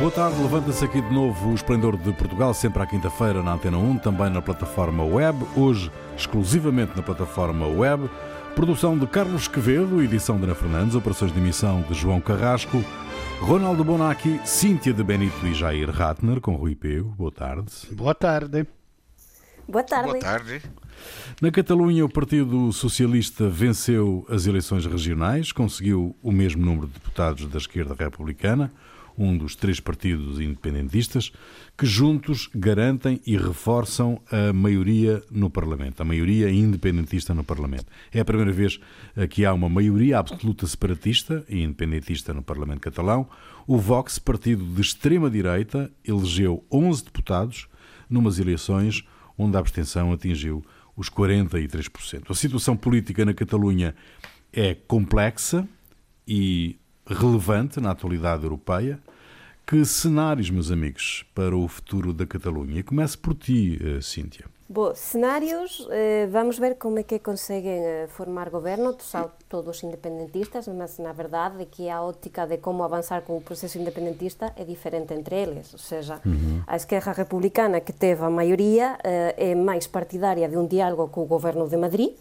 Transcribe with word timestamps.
Boa 0.00 0.10
tarde, 0.10 0.40
levanta-se 0.40 0.82
aqui 0.82 0.98
de 0.98 1.12
novo 1.12 1.50
o 1.50 1.54
Esplendor 1.54 1.94
de 1.94 2.10
Portugal, 2.14 2.54
sempre 2.54 2.82
à 2.82 2.86
quinta-feira 2.86 3.42
na 3.42 3.52
Antena 3.52 3.76
1, 3.76 3.98
também 3.98 4.30
na 4.30 4.40
plataforma 4.40 5.04
web, 5.04 5.44
hoje 5.54 5.92
exclusivamente 6.16 6.96
na 6.96 7.02
plataforma 7.02 7.66
web. 7.66 8.08
Produção 8.54 8.98
de 8.98 9.06
Carlos 9.06 9.46
Quevedo, 9.46 10.02
edição 10.02 10.38
de 10.38 10.44
Ana 10.44 10.54
Fernandes, 10.54 10.94
operações 10.94 11.30
de 11.30 11.38
emissão 11.38 11.82
de 11.82 11.92
João 11.92 12.18
Carrasco, 12.18 12.82
Ronaldo 13.40 13.84
Bonacci, 13.84 14.40
Cíntia 14.42 14.94
de 14.94 15.04
Benito 15.04 15.46
e 15.46 15.52
Jair 15.52 15.90
Ratner, 15.90 16.40
com 16.40 16.54
Rui 16.54 16.74
Pego. 16.74 17.10
Boa 17.10 17.30
tarde. 17.30 17.70
Boa 17.92 18.14
tarde. 18.14 18.66
Boa 19.68 19.84
tarde. 19.84 20.08
Boa 20.12 20.18
tarde. 20.18 20.62
Na 21.42 21.50
Catalunha, 21.50 22.06
o 22.06 22.08
Partido 22.08 22.72
Socialista 22.72 23.50
venceu 23.50 24.26
as 24.30 24.46
eleições 24.46 24.86
regionais, 24.86 25.52
conseguiu 25.52 26.16
o 26.22 26.32
mesmo 26.32 26.64
número 26.64 26.86
de 26.86 26.94
deputados 26.94 27.44
da 27.44 27.58
esquerda 27.58 27.94
republicana 27.94 28.72
um 29.16 29.36
dos 29.36 29.54
três 29.54 29.80
partidos 29.80 30.40
independentistas, 30.40 31.32
que 31.76 31.86
juntos 31.86 32.48
garantem 32.54 33.20
e 33.26 33.36
reforçam 33.36 34.20
a 34.30 34.52
maioria 34.52 35.22
no 35.30 35.50
Parlamento, 35.50 36.00
a 36.00 36.04
maioria 36.04 36.50
independentista 36.50 37.34
no 37.34 37.44
Parlamento. 37.44 37.86
É 38.12 38.20
a 38.20 38.24
primeira 38.24 38.52
vez 38.52 38.80
que 39.30 39.44
há 39.44 39.52
uma 39.52 39.68
maioria 39.68 40.18
absoluta 40.18 40.66
separatista 40.66 41.44
e 41.48 41.62
independentista 41.62 42.32
no 42.34 42.42
Parlamento 42.42 42.80
catalão. 42.80 43.28
O 43.66 43.78
Vox, 43.78 44.18
partido 44.18 44.64
de 44.64 44.80
extrema-direita, 44.80 45.90
elegeu 46.04 46.64
11 46.70 47.04
deputados 47.04 47.68
numas 48.08 48.38
eleições 48.38 49.04
onde 49.38 49.56
a 49.56 49.60
abstenção 49.60 50.12
atingiu 50.12 50.64
os 50.96 51.08
43%. 51.08 52.30
A 52.30 52.34
situação 52.34 52.76
política 52.76 53.24
na 53.24 53.32
Catalunha 53.32 53.94
é 54.52 54.74
complexa 54.74 55.66
e 56.26 56.76
relevante 57.10 57.80
na 57.80 57.90
atualidade 57.90 58.44
europeia. 58.44 58.98
Que 59.66 59.84
cenários, 59.84 60.50
meus 60.50 60.70
amigos, 60.70 61.24
para 61.34 61.56
o 61.56 61.68
futuro 61.68 62.12
da 62.12 62.26
Catalunha? 62.26 62.82
Começo 62.82 63.18
por 63.18 63.34
ti, 63.34 63.78
eh, 63.80 64.00
Cíntia. 64.00 64.46
Bom, 64.68 64.92
cenários, 64.94 65.86
eh, 65.90 66.28
vamos 66.30 66.58
ver 66.58 66.76
como 66.76 66.98
é 66.98 67.02
que 67.04 67.18
conseguem 67.18 67.84
eh, 67.84 68.06
formar 68.08 68.50
governo, 68.50 68.96
são 69.00 69.30
todos 69.48 69.82
independentistas, 69.82 70.66
mas 70.68 70.98
na 70.98 71.12
verdade 71.12 71.66
que 71.66 71.88
a 71.88 72.02
ótica 72.02 72.46
de 72.46 72.58
como 72.58 72.82
avançar 72.82 73.22
com 73.22 73.36
o 73.36 73.40
processo 73.40 73.78
independentista 73.78 74.52
é 74.56 74.64
diferente 74.64 75.14
entre 75.14 75.36
eles, 75.36 75.72
ou 75.72 75.78
seja, 75.78 76.20
uhum. 76.24 76.62
a 76.66 76.76
esquerda 76.76 77.12
republicana 77.12 77.80
que 77.80 77.92
teve 77.92 78.24
a 78.24 78.30
maioria 78.30 78.98
é 79.02 79.54
mais 79.54 79.86
partidária 79.88 80.48
de 80.48 80.56
um 80.56 80.66
diálogo 80.66 81.08
com 81.08 81.22
o 81.22 81.26
governo 81.26 81.68
de 81.68 81.76
Madrid, 81.76 82.12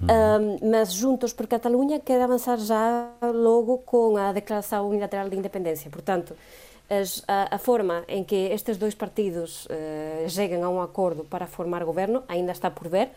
Uhum. 0.00 0.58
Um, 0.62 0.70
mas 0.70 0.92
Juntos 0.92 1.32
por 1.32 1.46
Catalunha 1.46 1.98
quer 1.98 2.20
avançar 2.20 2.58
já 2.58 3.10
logo 3.22 3.78
com 3.78 4.16
a 4.16 4.32
Declaração 4.32 4.88
Unilateral 4.88 5.28
de 5.28 5.36
Independência. 5.36 5.90
Portanto, 5.90 6.36
as, 6.88 7.22
a, 7.26 7.54
a, 7.56 7.58
forma 7.58 8.04
em 8.06 8.22
que 8.22 8.34
estes 8.34 8.76
dois 8.76 8.94
partidos 8.94 9.66
uh, 9.66 10.28
cheguem 10.28 10.62
a 10.62 10.68
um 10.68 10.80
acordo 10.80 11.24
para 11.24 11.46
formar 11.46 11.84
governo 11.84 12.22
ainda 12.28 12.52
está 12.52 12.70
por 12.70 12.88
ver. 12.88 13.10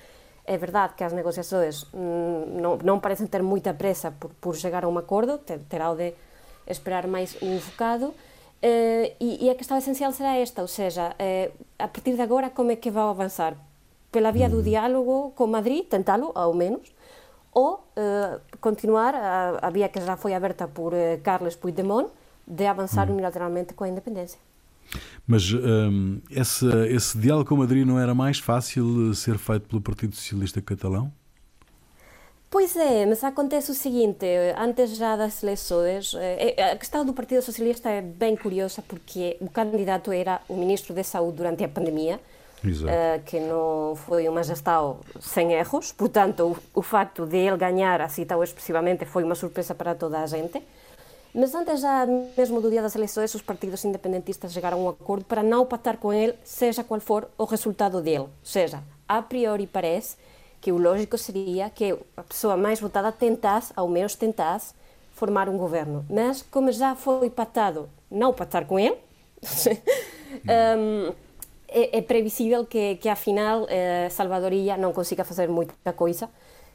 É 0.46 0.58
verdade 0.58 0.94
que 0.96 1.04
as 1.04 1.14
negociações 1.14 1.84
mm, 1.94 2.60
não, 2.60 2.78
não 2.78 3.00
parecem 3.00 3.28
ter 3.28 3.44
muita 3.44 3.74
pressa 3.74 4.12
por, 4.12 4.32
por 4.42 4.56
chegar 4.56 4.84
a 4.84 4.88
um 4.88 4.98
acordo, 4.98 5.38
ter, 5.38 5.60
terá 5.70 5.94
de 5.94 6.14
esperar 6.66 7.06
mais 7.06 7.38
um 7.42 7.58
bocado. 7.58 8.06
Uh, 8.08 9.14
e, 9.20 9.46
e, 9.46 9.50
a 9.50 9.56
questão 9.56 9.78
essencial 9.78 10.12
será 10.12 10.36
esta, 10.36 10.62
ou 10.62 10.68
seja, 10.68 11.12
uh, 11.12 11.66
a 11.78 11.88
partir 11.88 12.16
de 12.16 12.22
agora 12.22 12.50
como 12.50 12.72
é 12.72 12.76
que 12.76 12.90
vai 12.90 13.04
avançar? 13.04 13.56
Pela 14.12 14.32
via 14.32 14.50
do 14.50 14.58
mm. 14.58 14.64
diálogo 14.64 15.32
com 15.36 15.48
Madrid, 15.48 15.86
tentá-lo, 15.86 16.32
ao 16.34 16.54
menos, 16.54 16.92
ou 17.52 17.84
continuar 18.62 19.14
a, 19.16 19.60
a, 19.68 19.70
via 19.70 19.90
que 19.90 20.00
já 20.02 20.16
foi 20.16 20.34
aberta 20.34 20.68
por 20.68 20.94
Carles 21.24 21.56
Puigdemont, 21.56 22.10
de 22.48 22.66
avançar 22.66 23.10
hum. 23.10 23.14
unilateralmente 23.14 23.74
com 23.74 23.84
a 23.84 23.90
independência. 23.90 24.40
Mas 25.28 25.54
um, 25.54 26.20
esse, 26.32 26.66
esse 26.88 27.18
diálogo 27.18 27.48
com 27.48 27.56
Madrid 27.56 27.86
não 27.86 28.00
era 28.00 28.16
mais 28.16 28.40
fácil 28.40 29.14
ser 29.14 29.38
feito 29.38 29.68
pelo 29.68 29.82
Partido 29.82 30.16
Socialista 30.16 30.62
Catalão? 30.62 31.12
Pois 32.50 32.76
é, 32.76 33.06
mas 33.06 33.24
acontece 33.24 33.70
o 33.70 33.76
seguinte, 33.76 34.26
antes 34.58 34.98
já 34.98 35.16
das 35.16 35.44
eleições, 35.44 36.16
eh, 36.16 36.72
a 36.72 36.76
questão 36.76 37.06
do 37.06 37.14
Partido 37.14 37.44
Socialista 37.44 37.92
é 37.92 38.02
bem 38.02 38.36
curiosa 38.36 38.82
porque 38.82 39.38
o 39.40 39.48
candidato 39.48 40.12
era 40.12 40.42
o 40.50 40.58
Ministro 40.58 40.96
da 40.96 41.04
Saúde 41.04 41.38
durante 41.38 41.64
a 41.64 41.70
pandemia, 41.70 42.20
uh, 42.64 43.24
que 43.26 43.40
não 43.40 43.96
foi 43.96 44.28
uma 44.28 44.44
gestão 44.44 45.00
sem 45.20 45.54
erros, 45.54 45.92
portanto 45.92 46.58
o, 46.74 46.80
o 46.80 46.82
facto 46.82 47.26
de 47.26 47.38
ele 47.38 47.58
ganhar 47.58 48.02
assim 48.02 48.26
tão 48.26 48.44
expressivamente 48.44 49.06
foi 49.06 49.24
uma 49.24 49.36
surpresa 49.36 49.74
para 49.74 49.96
toda 49.96 50.20
a 50.20 50.28
gente. 50.28 50.62
Mas 51.34 51.54
antes 51.54 51.82
já 51.82 52.06
mesmo 52.06 52.60
do 52.60 52.70
dia 52.70 52.82
das 52.82 52.96
eleições, 52.96 53.34
os 53.36 53.42
partidos 53.42 53.86
independentistas 53.86 54.52
chegaram 54.52 54.80
a 54.80 54.82
um 54.82 54.90
acordo 54.90 55.26
para 55.26 55.44
não 55.44 55.66
pactar 55.66 55.98
com 55.98 56.12
ele, 56.12 56.34
seja 56.44 56.84
qual 56.84 57.00
for 57.00 57.30
o 57.38 57.46
resultado 57.46 58.02
dele. 58.02 58.20
Ou 58.20 58.30
seja, 58.44 58.82
a 59.08 59.22
priori 59.22 59.68
parece 59.68 60.18
que 60.60 60.72
o 60.72 60.78
lógico 60.78 61.18
seria 61.18 61.70
que 61.70 61.96
a 62.18 62.24
pessoa 62.24 62.58
mais 62.58 62.80
votada 62.80 63.12
tentasse, 63.12 63.72
ao 63.76 63.88
menos 63.88 64.16
tentasse, 64.16 64.74
formar 65.14 65.50
um 65.50 65.58
governo. 65.58 66.06
Mas, 66.10 66.42
como 66.42 66.72
já 66.72 66.96
foi 66.96 67.30
pactado 67.30 67.90
não 68.10 68.34
pactar 68.34 68.66
com 68.66 68.80
ele, 68.80 68.98
um, 70.78 71.14
Eh, 71.72 71.82
eh, 71.82 71.90
é, 71.94 71.98
é 72.00 72.02
previsível 72.02 72.68
que, 72.68 72.98
que 72.98 73.10
afinal 73.10 73.68
eh, 73.70 74.10
Salvadorilla 74.10 74.78
non 74.78 74.94
consiga 74.94 75.24
facer 75.24 75.50
moita 75.50 75.94
coisa 75.94 76.30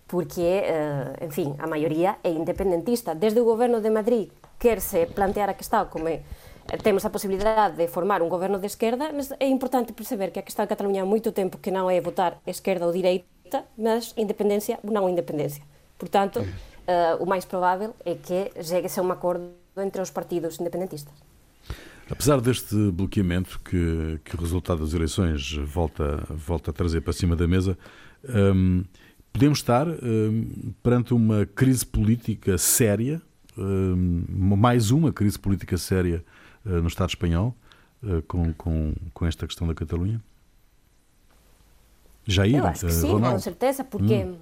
porque, 0.07 0.63
eh, 0.69 1.25
en 1.25 1.33
fin, 1.33 1.57
a 1.59 1.67
maioría 1.67 2.21
é 2.23 2.31
independentista. 2.31 3.17
Desde 3.17 3.41
o 3.41 3.45
goberno 3.45 3.81
de 3.81 3.91
Madrid 3.91 4.29
querse 4.61 5.07
plantear 5.07 5.49
a 5.51 5.55
que 5.57 5.65
está 5.65 5.89
como 5.89 6.09
temos 6.83 7.05
a 7.05 7.13
posibilidad 7.13 7.73
de 7.73 7.89
formar 7.89 8.23
un 8.23 8.29
goberno 8.29 8.59
de 8.59 8.67
esquerda, 8.67 9.13
mas 9.13 9.33
é 9.37 9.49
importante 9.49 9.93
perceber 9.93 10.33
que 10.33 10.41
a 10.41 10.45
que 10.45 10.49
está 10.49 10.65
en 10.65 10.71
Cataluña 10.71 11.03
há 11.03 11.09
moito 11.09 11.33
tempo 11.37 11.61
que 11.61 11.69
non 11.69 11.93
é 11.93 12.01
votar 12.01 12.41
esquerda 12.49 12.89
ou 12.89 12.93
direita, 12.93 13.69
mas 13.77 14.17
independencia 14.17 14.81
non 14.81 15.09
independencia. 15.11 15.65
Portanto, 16.01 16.41
eh, 16.89 17.15
o 17.21 17.27
máis 17.29 17.45
probável 17.45 17.93
é 18.05 18.17
que 18.17 18.53
chegue 18.65 18.89
a 18.89 19.01
un 19.05 19.13
acordo 19.13 19.53
entre 19.77 20.01
os 20.01 20.09
partidos 20.09 20.57
independentistas. 20.61 21.34
Apesar 22.11 22.41
deste 22.41 22.75
bloqueamento 22.91 23.61
que, 23.65 24.21
que 24.25 24.37
o 24.37 24.41
resultado 24.41 24.81
das 24.81 24.93
eleições 24.93 25.53
volta, 25.55 26.23
volta 26.31 26.71
a 26.71 26.75
trazer 26.75 27.01
para 27.01 27.13
cima 27.13 27.35
da 27.35 27.49
mesa, 27.49 27.79
um, 28.29 28.85
podemos 29.33 29.59
estar 29.59 29.87
um, 29.89 30.73
perante 30.83 31.15
uma 31.15 31.47
crise 31.47 31.85
política 31.85 32.59
séria 32.59 33.23
mais 33.57 34.91
uma 34.91 35.13
crise 35.13 35.39
política 35.39 35.77
séria 35.77 36.25
uh, 36.65 36.81
no 36.81 36.89
Estado 36.89 37.11
espanhol 37.11 37.55
uh, 38.03 38.23
com, 38.23 38.53
com, 38.55 38.95
com 39.13 39.27
esta 39.27 39.47
questão 39.47 39.67
da 39.67 39.75
Catalunha? 39.75 40.23
Jair, 42.27 42.57
Eu 42.57 42.67
acho 42.67 42.87
que 42.87 42.93
sim, 42.93 43.13
Ronaldo. 43.13 43.37
com 43.37 43.43
certeza, 43.43 43.85
porque. 43.85 44.25
Hum. 44.25 44.37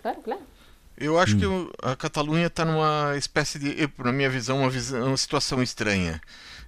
Claro, 0.00 0.20
claro. 0.22 0.40
Eu 1.02 1.18
acho 1.18 1.36
hum. 1.36 1.68
que 1.68 1.86
a 1.86 1.96
Catalunha 1.96 2.46
está 2.46 2.64
numa 2.64 3.16
espécie 3.16 3.58
de, 3.58 3.90
na 3.98 4.12
minha 4.12 4.30
visão, 4.30 4.60
uma, 4.60 4.70
visão, 4.70 5.08
uma 5.08 5.16
situação 5.16 5.62
estranha. 5.62 6.20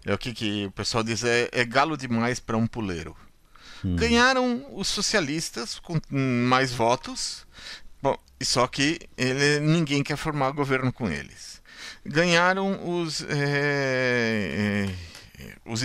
É 0.05 0.13
o 0.13 0.19
que, 0.19 0.35
que 0.35 0.67
o 0.67 0.71
pessoal 0.71 1.03
diz, 1.03 1.25
é, 1.25 1.49
é 1.53 1.65
galo 1.65 1.97
demais 1.97 2.41
para 2.41 2.57
um 2.57 2.67
puleiro. 2.67 3.17
Hum. 3.85 3.97
Ganharam 3.97 4.67
os 4.73 4.89
socialistas 4.89 5.79
com 5.79 5.99
mais 6.11 6.73
votos, 6.73 7.45
Bom, 8.05 8.19
só 8.43 8.67
que 8.67 9.01
ele, 9.17 9.61
ninguém 9.61 10.03
quer 10.03 10.19
formar 10.19 10.51
governo 10.51 10.93
com 10.93 11.11
eles. 11.11 11.63
Ganharam 12.05 13.01
os, 13.01 13.23
é, 13.31 14.91
é, 15.39 15.55
os 15.65 15.81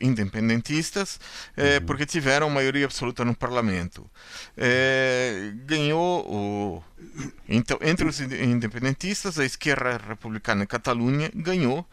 independentistas 0.00 1.20
é, 1.56 1.78
porque 1.78 2.04
tiveram 2.04 2.50
maioria 2.50 2.84
absoluta 2.84 3.24
no 3.24 3.32
parlamento. 3.32 4.04
ganhou 5.64 6.26
o. 6.28 6.84
Então, 7.48 7.78
entre 7.82 8.06
os 8.06 8.20
independentistas, 8.20 9.38
a 9.38 9.44
esquerda 9.44 10.00
republicana 10.08 10.66
Catalunha 10.66 11.30
ganhou 11.34 11.86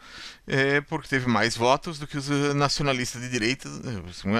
porque 0.88 1.08
teve 1.08 1.28
mais 1.28 1.56
votos 1.56 1.98
do 1.98 2.06
que 2.06 2.18
os 2.18 2.28
nacionalistas 2.54 3.22
de 3.22 3.28
direita. 3.28 3.68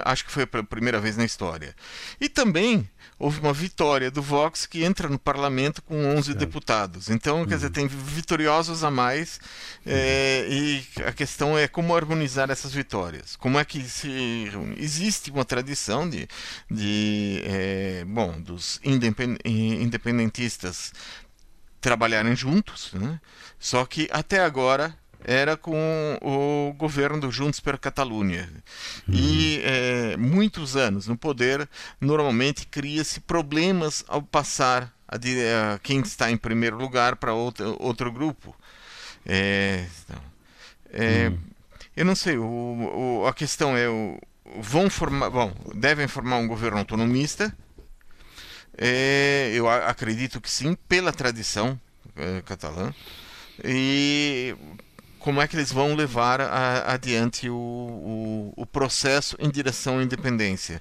Acho 0.05 0.25
que 0.25 0.33
foi 0.33 0.43
a 0.43 0.63
primeira 0.63 1.01
vez 1.01 1.17
na 1.17 1.25
história. 1.25 1.75
E 2.21 2.29
também 2.29 2.89
houve 3.19 3.39
uma 3.41 3.53
vitória 3.53 4.11
do 4.11 4.23
Vox 4.23 4.67
que 4.67 4.83
entra 4.83 5.09
no 5.09 5.19
parlamento 5.19 5.83
com 5.83 5.95
11 6.17 6.29
certo. 6.29 6.39
deputados. 6.39 7.11
Então, 7.11 7.47
quer 7.47 7.57
dizer, 7.57 7.67
uhum. 7.67 7.73
tem 7.73 7.87
vitoriosos 7.87 8.83
a 8.83 8.91
mais 8.91 9.39
é, 9.85 10.47
e 10.49 10.83
a 11.07 11.13
questão 11.13 11.57
é 11.57 11.69
como 11.69 11.95
harmonizar 11.95 12.51
essas 12.51 12.73
vitórias. 12.73 13.37
Como 13.37 13.59
é 13.59 13.65
que 13.65 13.83
se 13.83 14.49
reúne? 14.51 14.75
Existe 14.79 15.31
uma 15.31 15.45
tradição 15.45 16.09
de, 16.09 16.27
de 16.71 17.43
é, 17.45 18.05
bom, 18.07 18.41
dos 18.41 18.81
independentistas 18.83 20.60
trabalharem 21.81 22.37
juntos, 22.37 22.93
né? 22.93 23.21
só 23.59 23.85
que 23.85 24.09
até 24.13 24.41
agora 24.41 24.95
era 25.25 25.57
com 25.57 26.19
o 26.23 26.73
governo 26.75 27.21
do 27.21 27.31
Juntos 27.31 27.61
per 27.61 27.79
Catalunha. 27.79 28.49
Uhum. 29.07 29.15
E 29.15 29.61
é, 29.63 30.17
muitos 30.17 30.77
anos 30.77 31.07
no 31.07 31.17
poder, 31.17 31.69
normalmente 32.01 32.67
cria-se 32.67 33.21
problemas 33.21 34.05
ao 34.09 34.23
passar 34.23 34.93
a, 35.07 35.17
a, 35.17 35.79
quem 35.79 36.01
está 36.01 36.31
em 36.31 36.37
primeiro 36.37 36.77
lugar 36.77 37.17
para 37.17 37.35
outro, 37.35 37.77
outro 37.79 38.11
grupo. 38.11 38.57
É, 39.27 39.85
então, 40.05 40.23
é, 40.93 41.29
uhum. 41.29 41.39
eu 41.97 42.05
não 42.05 42.15
sei, 42.15 42.39
o, 42.39 42.45
o, 42.45 43.27
a 43.27 43.35
questão 43.35 43.77
é 43.77 43.87
vão 44.59 44.91
formar, 44.91 45.31
bom, 45.31 45.53
devem 45.75 46.09
formar 46.09 46.39
um 46.39 46.49
governo 46.49 46.79
autonomista. 46.79 47.55
É, 48.83 49.53
eu 49.55 49.69
acredito 49.69 50.41
que 50.41 50.51
sim, 50.51 50.75
pela 50.89 51.13
tradição 51.13 51.79
é, 52.17 52.41
catalã. 52.41 52.95
E 53.63 54.57
como 55.19 55.41
é 55.41 55.47
que 55.47 55.55
eles 55.55 55.71
vão 55.71 55.95
levar 55.95 56.41
a, 56.41 56.95
adiante 56.95 57.49
o, 57.51 57.55
o, 57.55 58.53
o, 58.57 58.67
processo 58.67 59.37
em 59.39 59.51
direção 59.51 59.99
à 59.99 60.03
independência. 60.03 60.81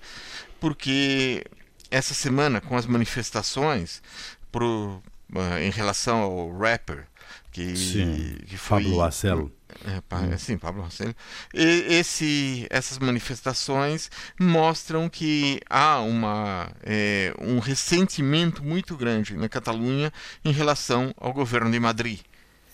Porque 0.62 1.46
essa 1.92 2.14
semana, 2.14 2.62
com 2.62 2.78
as 2.78 2.86
manifestações 2.86 4.02
pro, 4.50 5.04
uh, 5.36 5.58
em 5.62 5.70
relação 5.70 6.22
ao 6.22 6.58
rapper, 6.58 7.06
que, 7.52 7.76
Sim, 7.76 8.38
que 8.48 8.58
foi. 8.58 8.84
Pablo 8.84 9.02
Acel. 9.02 9.52
É, 9.86 10.16
hum. 10.16 10.38
Sim, 10.38 10.58
Pablo 10.58 10.82
Marcelo. 10.82 11.16
E, 11.54 11.86
esse, 11.94 12.66
essas 12.70 12.98
manifestações 12.98 14.10
mostram 14.40 15.08
que 15.08 15.60
há 15.70 16.02
uma, 16.02 16.72
é, 16.84 17.34
um 17.40 17.60
ressentimento 17.60 18.64
muito 18.64 18.98
grande 18.98 19.36
na 19.36 19.48
Catalunha 19.48 20.12
em 20.44 20.52
relação 20.52 21.14
ao 21.18 21.32
governo 21.32 21.72
de 21.72 21.80
Madrid. 21.80 22.20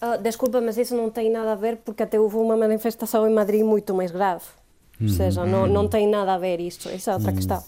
Oh, 0.01 0.18
desculpa, 0.18 0.62
mas 0.62 0.77
isso 0.77 0.95
não 0.95 1.10
tem 1.10 1.31
nada 1.31 1.54
a 1.54 1.56
ver 1.56 1.77
porque 1.77 2.04
até 2.04 2.19
houve 2.19 2.38
uma 2.38 2.56
manifestação 2.56 3.27
em 3.30 3.33
Madrid 3.33 3.62
muito 3.62 3.94
mais 3.94 4.12
grave. 4.12 4.45
Ou 5.00 5.07
uhum. 5.07 5.13
seja, 5.13 5.45
não, 5.45 5.68
não 5.68 5.88
tem 5.88 6.07
nada 6.07 6.33
a 6.33 6.38
ver 6.38 6.60
isto. 6.60 6.89
Isso 6.89 7.10
é 7.10 7.13
outra 7.13 7.30
uhum. 7.30 7.36
questão. 7.36 7.63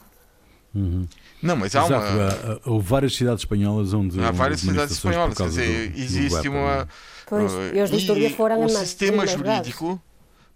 Uhum. 0.78 1.08
Não, 1.42 1.56
mas 1.56 1.76
há 1.76 1.86
Exato, 1.86 2.06
uma. 2.06 2.62
Houve 2.66 2.88
várias 2.88 3.16
cidades 3.16 3.42
espanholas 3.42 3.94
onde. 3.94 4.20
Há 4.22 4.32
várias 4.32 4.62
cidades 4.62 4.94
espanholas, 4.96 5.36
quer 5.36 5.48
dizer, 5.50 5.90
do, 5.90 6.00
existe 6.00 6.44
do 6.44 6.52
uma. 6.52 6.82
É? 6.82 6.88
Pois, 7.26 7.52
uh, 7.52 7.76
e 7.76 7.82
os 7.82 8.32
foram 8.36 8.64
o 8.64 8.70
sistema 8.70 9.26
jurídico. 9.26 10.02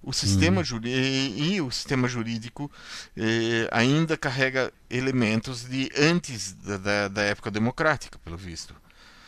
O 0.03 0.11
sistema 0.13 0.61
hum. 0.61 0.81
e, 0.83 1.53
e, 1.53 1.61
o 1.61 1.69
sistema 1.69 2.07
jurídico 2.07 2.71
eh, 3.15 3.67
ainda 3.71 4.17
carrega 4.17 4.73
elementos 4.89 5.69
de 5.69 5.91
antes 5.95 6.53
da, 6.53 6.77
da, 6.77 7.07
da 7.07 7.21
época 7.21 7.51
democrática, 7.51 8.17
pelo 8.17 8.35
visto 8.35 8.73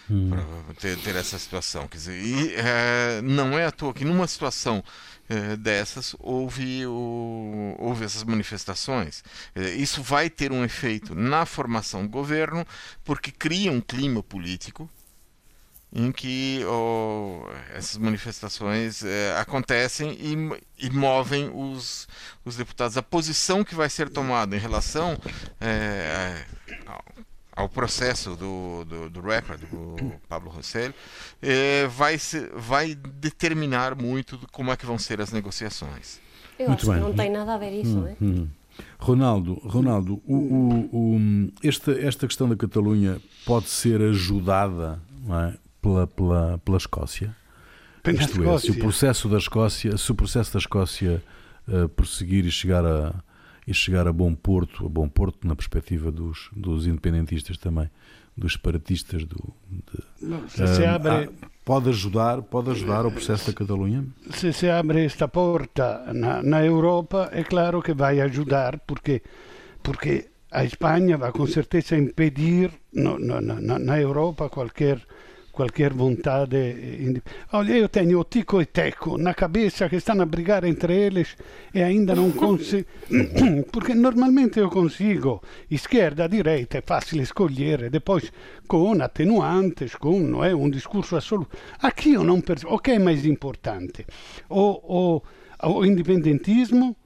hum. 0.09 0.31
para 0.31 0.73
ter, 0.73 0.97
ter, 0.97 1.15
essa 1.15 1.37
situação. 1.37 1.87
Quer 1.87 1.97
dizer, 1.97 2.19
e, 2.19 2.55
é, 2.55 3.21
não 3.21 3.57
é 3.57 3.65
à 3.65 3.71
toa 3.71 3.93
que 3.93 4.03
numa 4.03 4.25
situação 4.25 4.77
é, 4.77 5.12
dessas 5.59 6.15
houve, 6.19 6.85
o, 6.85 7.75
houve 7.79 8.05
essas 8.05 8.23
manifestações. 8.23 9.23
É, 9.55 9.69
isso 9.69 10.01
vai 10.01 10.29
ter 10.29 10.51
um 10.51 10.63
efeito 10.63 11.15
na 11.15 11.45
formação 11.45 12.03
do 12.03 12.09
governo, 12.09 12.65
porque 13.03 13.31
cria 13.31 13.71
um 13.71 13.81
clima 13.81 14.21
político 14.21 14.89
em 15.95 16.11
que 16.11 16.61
oh, 16.65 17.47
essas 17.71 17.97
manifestações 17.97 19.03
é, 19.03 19.37
acontecem 19.37 20.11
e, 20.19 20.87
e, 20.87 20.89
movem 20.89 21.51
os, 21.53 22.07
os 22.43 22.55
deputados. 22.55 22.97
A 22.97 23.03
posição 23.03 23.63
que 23.63 23.75
vai 23.75 23.89
ser 23.89 24.09
tomada 24.09 24.55
em 24.55 24.59
relação 24.59 25.17
é, 25.61 26.45
ao 26.87 27.03
processo 27.69 28.35
do, 28.35 28.85
do, 28.85 29.09
do 29.09 29.21
rapper, 29.21 29.57
do 29.57 29.95
Pablo 30.27 30.49
Rosselli, 30.49 30.93
é, 31.41 31.87
vai, 31.87 32.17
se, 32.17 32.49
vai 32.55 32.95
determinar 32.95 33.95
muito 33.95 34.39
como 34.51 34.71
é 34.71 34.77
que 34.77 34.85
vão 34.85 34.97
ser 34.97 35.21
as 35.21 35.31
negociações. 35.31 36.19
Eu 36.57 36.67
muito 36.67 36.81
acho 36.81 36.91
bem. 36.91 37.01
que 37.01 37.07
não 37.07 37.13
tem 37.15 37.31
nada 37.31 37.53
a 37.53 37.57
ver 37.57 37.71
isso, 37.71 37.97
hum, 37.97 38.01
não 38.01 38.07
é? 38.07 38.15
Hum. 38.21 38.47
Ronaldo, 38.97 39.53
Ronaldo 39.63 40.21
o, 40.25 40.35
o, 40.35 41.15
o, 41.15 41.51
esta, 41.63 41.91
esta 41.91 42.25
questão 42.25 42.49
da 42.49 42.55
Catalunha 42.55 43.21
pode 43.45 43.69
ser 43.69 44.01
ajudada 44.01 44.99
é, 45.29 45.57
pela, 45.81 46.07
pela, 46.07 46.57
pela 46.59 46.77
Escócia? 46.77 47.35
Isto 48.05 48.43
é, 48.43 48.57
se 48.57 48.71
o 48.71 48.79
processo 48.79 49.29
da 49.29 49.37
Escócia, 49.37 49.97
se 49.97 50.11
o 50.11 50.15
processo 50.15 50.51
da 50.53 50.59
Escócia 50.59 51.23
uh, 51.67 51.87
prosseguir 51.89 52.45
e 52.45 52.51
chegar 52.51 52.85
a, 52.85 53.13
e 53.67 53.73
chegar 53.73 54.07
a 54.07 54.13
bom 54.13 54.33
porto, 54.33 54.85
a 54.85 54.89
bom 54.89 55.07
porto 55.07 55.47
na 55.47 55.55
perspectiva 55.55 56.11
dos, 56.11 56.49
dos 56.55 56.85
independentistas 56.85 57.57
também, 57.57 57.89
dos 58.35 58.53
separatistas 58.53 59.25
do 59.25 59.53
de, 59.69 60.03
Não, 60.21 60.47
se, 60.49 60.67
se 60.67 60.85
ah, 60.85 60.95
abre, 60.95 61.11
ah, 61.11 61.47
pode 61.63 61.89
ajudar, 61.89 62.41
pode 62.41 62.71
ajudar 62.71 63.05
o 63.05 63.11
processo 63.11 63.51
da 63.51 63.57
Catalunha? 63.57 64.05
Se 64.31 64.51
se 64.51 64.69
abre 64.69 65.05
esta 65.05 65.27
porta 65.27 66.11
na, 66.13 66.41
na 66.41 66.65
Europa, 66.65 67.29
é 67.31 67.43
claro 67.43 67.81
que 67.81 67.93
vai 67.93 68.19
ajudar 68.21 68.79
porque 68.79 69.21
porque 69.81 70.29
a 70.51 70.63
Espanha 70.63 71.17
vai 71.17 71.31
com 71.31 71.45
certeza 71.47 71.97
impedir 71.97 72.71
no, 72.93 73.19
no, 73.19 73.41
na, 73.41 73.79
na 73.79 73.99
Europa 73.99 74.49
qualquer 74.49 75.01
qualquer 75.53 75.93
vontade. 75.93 77.21
Olha, 77.53 77.73
eu 77.77 77.87
tenho 77.87 78.19
o 78.19 78.23
Tico 78.23 78.59
e 78.59 78.65
Teco 78.65 79.17
na 79.19 79.33
cabeça 79.35 79.87
que 79.87 79.97
estão 79.97 80.19
a 80.19 80.25
brigar 80.25 80.63
entre 80.65 80.93
eles 80.93 81.37
e 81.73 81.81
ainda 81.81 82.15
não 82.15 82.31
consigo. 82.31 82.87
Porque 83.71 83.93
normalmente 83.93 84.59
eu 84.59 84.69
consigo 84.69 85.41
esquerda, 85.69 86.27
direita, 86.27 86.79
é 86.79 86.81
fácil 86.81 87.21
escolher, 87.21 87.89
depois 87.91 88.33
com 88.67 88.99
atenuantes, 89.01 89.95
com 89.95 90.19
não 90.19 90.43
é, 90.43 90.55
um 90.55 90.69
discurso 90.69 91.15
assoluto. 91.15 91.55
Aqui 91.79 92.13
eu 92.13 92.23
não 92.23 92.41
percebo. 92.41 92.73
O 92.73 92.79
que 92.79 92.91
é 92.91 92.99
mais 92.99 93.23
importante? 93.23 94.05
O, 94.49 95.21
o, 95.61 95.79
o 95.79 95.85
independentismo 95.85 96.97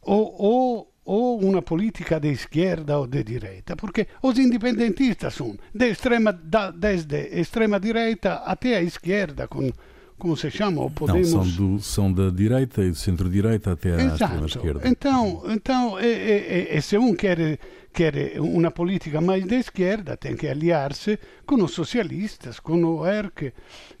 ou, 0.00 0.34
ou 0.38 0.93
ou 1.04 1.38
uma 1.40 1.60
política 1.60 2.18
de 2.18 2.30
esquerda 2.30 2.98
ou 2.98 3.06
de 3.06 3.22
direita, 3.22 3.76
porque 3.76 4.06
os 4.22 4.38
independentistas 4.38 5.34
são 5.34 5.56
de 5.74 5.90
extrema, 5.90 6.32
da, 6.32 6.70
desde 6.70 7.28
extrema 7.38 7.78
direita 7.78 8.36
até 8.44 8.76
a 8.76 8.82
esquerda, 8.82 9.46
com, 9.46 9.70
como 10.18 10.36
se 10.36 10.50
chama, 10.50 10.82
o 10.82 10.90
Podemos... 10.90 11.32
Não, 11.32 11.44
são, 11.44 11.66
do, 11.68 11.80
são 11.80 12.12
da 12.12 12.30
direita 12.30 12.82
e 12.82 12.90
do 12.90 12.96
centro-direita 12.96 13.72
até 13.72 13.94
a 13.94 14.04
extrema 14.04 14.46
esquerda. 14.46 14.88
Então, 14.88 15.42
então 15.48 16.00
e, 16.00 16.06
e, 16.06 16.76
e, 16.76 16.80
se 16.80 16.96
um 16.96 17.14
quer, 17.14 17.58
quer 17.92 18.40
uma 18.40 18.70
política 18.70 19.20
mais 19.20 19.44
de 19.44 19.56
esquerda, 19.56 20.16
tem 20.16 20.34
que 20.34 20.48
aliar-se 20.48 21.18
com 21.44 21.56
os 21.62 21.72
socialistas, 21.72 22.58
com 22.58 22.82
o 22.82 23.06
ERC, 23.06 23.52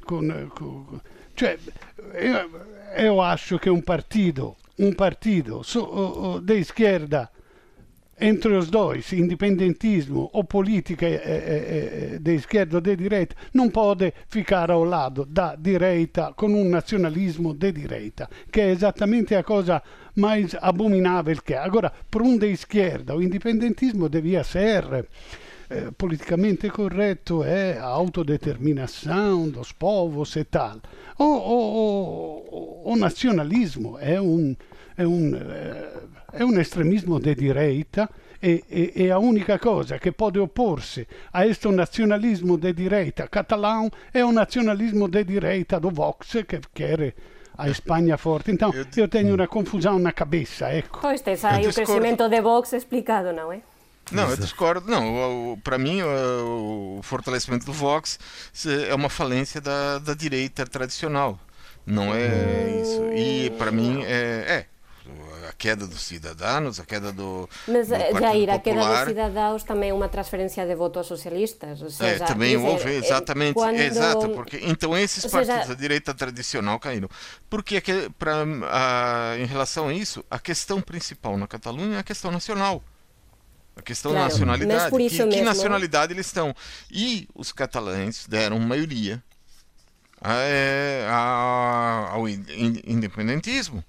com, 0.06 0.22
com 0.50 1.00
cioè, 1.36 1.58
eu, 2.14 2.62
eu 2.96 3.20
acho 3.20 3.58
que 3.58 3.68
um 3.68 3.80
partido 3.80 4.56
um 4.78 4.92
partido 4.92 5.62
so, 5.62 6.40
de 6.40 6.58
esquerda 6.58 7.30
entre 8.20 8.56
os 8.56 8.70
dois, 8.70 9.12
independentismo 9.12 10.30
ou 10.32 10.44
política 10.44 11.06
eh, 11.06 11.20
eh, 11.24 12.14
eh, 12.14 12.18
de 12.18 12.34
esquerda 12.34 12.76
ou 12.76 12.80
de 12.80 12.96
direita, 12.96 13.34
não 13.52 13.68
pode 13.68 14.12
ficar 14.28 14.70
ao 14.70 14.84
lado 14.84 15.26
da 15.26 15.56
direita 15.56 16.32
com 16.36 16.46
um 16.46 16.68
nacionalismo 16.68 17.54
de 17.54 17.72
direita, 17.72 18.28
que 18.52 18.60
é 18.60 18.70
exatamente 18.70 19.34
a 19.34 19.42
coisa 19.42 19.82
mais 20.14 20.54
abominável 20.60 21.36
que 21.42 21.54
é. 21.54 21.58
Agora, 21.58 21.92
por 22.10 22.22
um 22.22 22.38
de 22.38 22.50
esquerda, 22.52 23.16
o 23.16 23.22
independentismo 23.22 24.08
devia 24.08 24.44
ser 24.44 25.06
eh, 25.74 25.90
politicamente 25.96 26.70
correto, 26.70 27.42
é 27.42 27.78
a 27.78 27.86
autodeterminação 27.86 29.48
dos 29.48 29.72
povos 29.72 30.36
e 30.36 30.44
tal. 30.44 30.78
O, 31.18 31.24
o, 31.24 31.60
o, 32.58 32.92
o 32.92 32.96
nacionalismo 32.96 33.98
é 33.98 34.20
um, 34.20 34.54
é 34.96 35.06
um, 35.06 35.32
é 36.32 36.44
um 36.44 36.60
extremismo 36.60 37.18
de 37.18 37.34
direita 37.34 38.08
e, 38.40 38.62
e, 38.70 39.02
e, 39.04 39.10
a 39.10 39.18
única 39.18 39.58
cosa 39.58 39.98
che 39.98 40.12
può 40.12 40.30
opporsi 40.38 41.06
a 41.32 41.42
questo 41.42 41.70
nazionalismo 41.70 42.56
di 42.56 42.72
direita 42.74 43.26
catalão 43.28 43.90
é 44.12 44.22
o 44.22 44.30
nazionalismo 44.30 45.08
di 45.08 45.24
direita 45.24 45.78
do 45.80 45.90
Vox 45.90 46.44
che 46.46 46.60
quer 46.72 47.14
a 47.56 47.68
Espanha 47.68 48.16
forte. 48.16 48.50
Então, 48.50 48.72
eu 48.96 49.08
tenho 49.08 49.34
uma 49.34 49.46
confusão 49.46 49.98
na 49.98 50.12
cabeça, 50.12 50.72
ecco. 50.72 50.98
Pois, 51.00 51.20
tens 51.20 51.44
aí 51.44 51.66
o 51.66 51.72
crescimento 51.72 52.28
de 52.28 52.40
Vox 52.40 52.72
explicado, 52.72 53.32
não 53.32 53.52
é? 53.52 53.60
Não, 54.12 54.30
eu 54.30 54.36
discordo. 54.36 54.90
Não, 54.90 55.58
para 55.62 55.78
mim, 55.78 56.02
o, 56.02 57.00
fortalecimento 57.02 57.66
do 57.66 57.72
Vox 57.72 58.18
é 58.88 58.94
uma 58.94 59.08
falência 59.08 59.60
da, 59.60 59.98
da 59.98 60.14
direita 60.14 60.66
tradicional. 60.66 61.38
Não 61.86 62.14
é 62.14 62.80
isso. 62.80 63.12
E 63.12 63.50
para 63.58 63.70
mim 63.70 64.02
é, 64.04 64.66
é 64.66 64.66
a 65.48 65.52
queda 65.52 65.86
dos 65.86 66.00
cidadãos, 66.00 66.80
a 66.80 66.84
queda 66.84 67.12
do. 67.12 67.48
Mas, 67.68 67.88
do 67.88 68.20
Jair, 68.20 68.50
a 68.50 68.58
queda 68.58 68.84
dos 68.84 69.08
cidadãos 69.08 69.62
também 69.62 69.90
é 69.90 69.94
uma 69.94 70.08
transferência 70.08 70.66
de 70.66 70.74
votos 70.74 71.06
socialistas. 71.06 71.82
Ou 71.82 71.90
seja, 71.90 72.24
é, 72.24 72.26
também 72.26 72.56
dizer, 72.56 72.68
houve, 72.68 72.90
exatamente. 72.90 73.54
Quando... 73.54 73.76
Exato, 73.76 74.30
porque 74.30 74.60
então 74.62 74.96
esses 74.96 75.26
partidos 75.26 75.56
seja... 75.62 75.68
da 75.68 75.74
direita 75.74 76.14
tradicional 76.14 76.78
caíram. 76.78 77.08
Porque 77.50 77.82
pra, 78.18 78.44
a, 78.70 79.36
em 79.38 79.44
relação 79.44 79.88
a 79.88 79.92
isso, 79.92 80.24
a 80.30 80.38
questão 80.38 80.80
principal 80.80 81.36
na 81.36 81.46
Catalunha 81.46 81.96
é 81.96 82.00
a 82.00 82.04
questão 82.04 82.30
nacional. 82.30 82.82
A 83.76 83.82
questão 83.82 84.12
claro, 84.12 84.28
da 84.28 84.32
nacionalidade. 84.32 84.90
Que, 84.90 84.96
mesmo... 84.96 85.28
que, 85.30 85.40
nacionalidade 85.42 86.12
eles 86.12 86.26
estão? 86.26 86.54
E 86.90 87.28
os 87.34 87.52
catalães 87.52 88.26
deram 88.28 88.58
maioria 88.60 89.22
é, 90.22 91.06
ao 91.10 92.28
independentismo. 92.28 93.84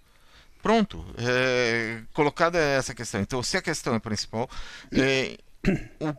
Pronto, 0.62 1.06
é, 1.20 2.02
colocada 2.14 2.58
essa 2.58 2.96
questão. 2.96 3.22
Então, 3.22 3.44
se 3.44 3.56
a 3.56 3.62
questão 3.62 3.94
é 3.94 4.00
principal, 4.00 4.50
é, 4.92 5.38
o, 6.00 6.14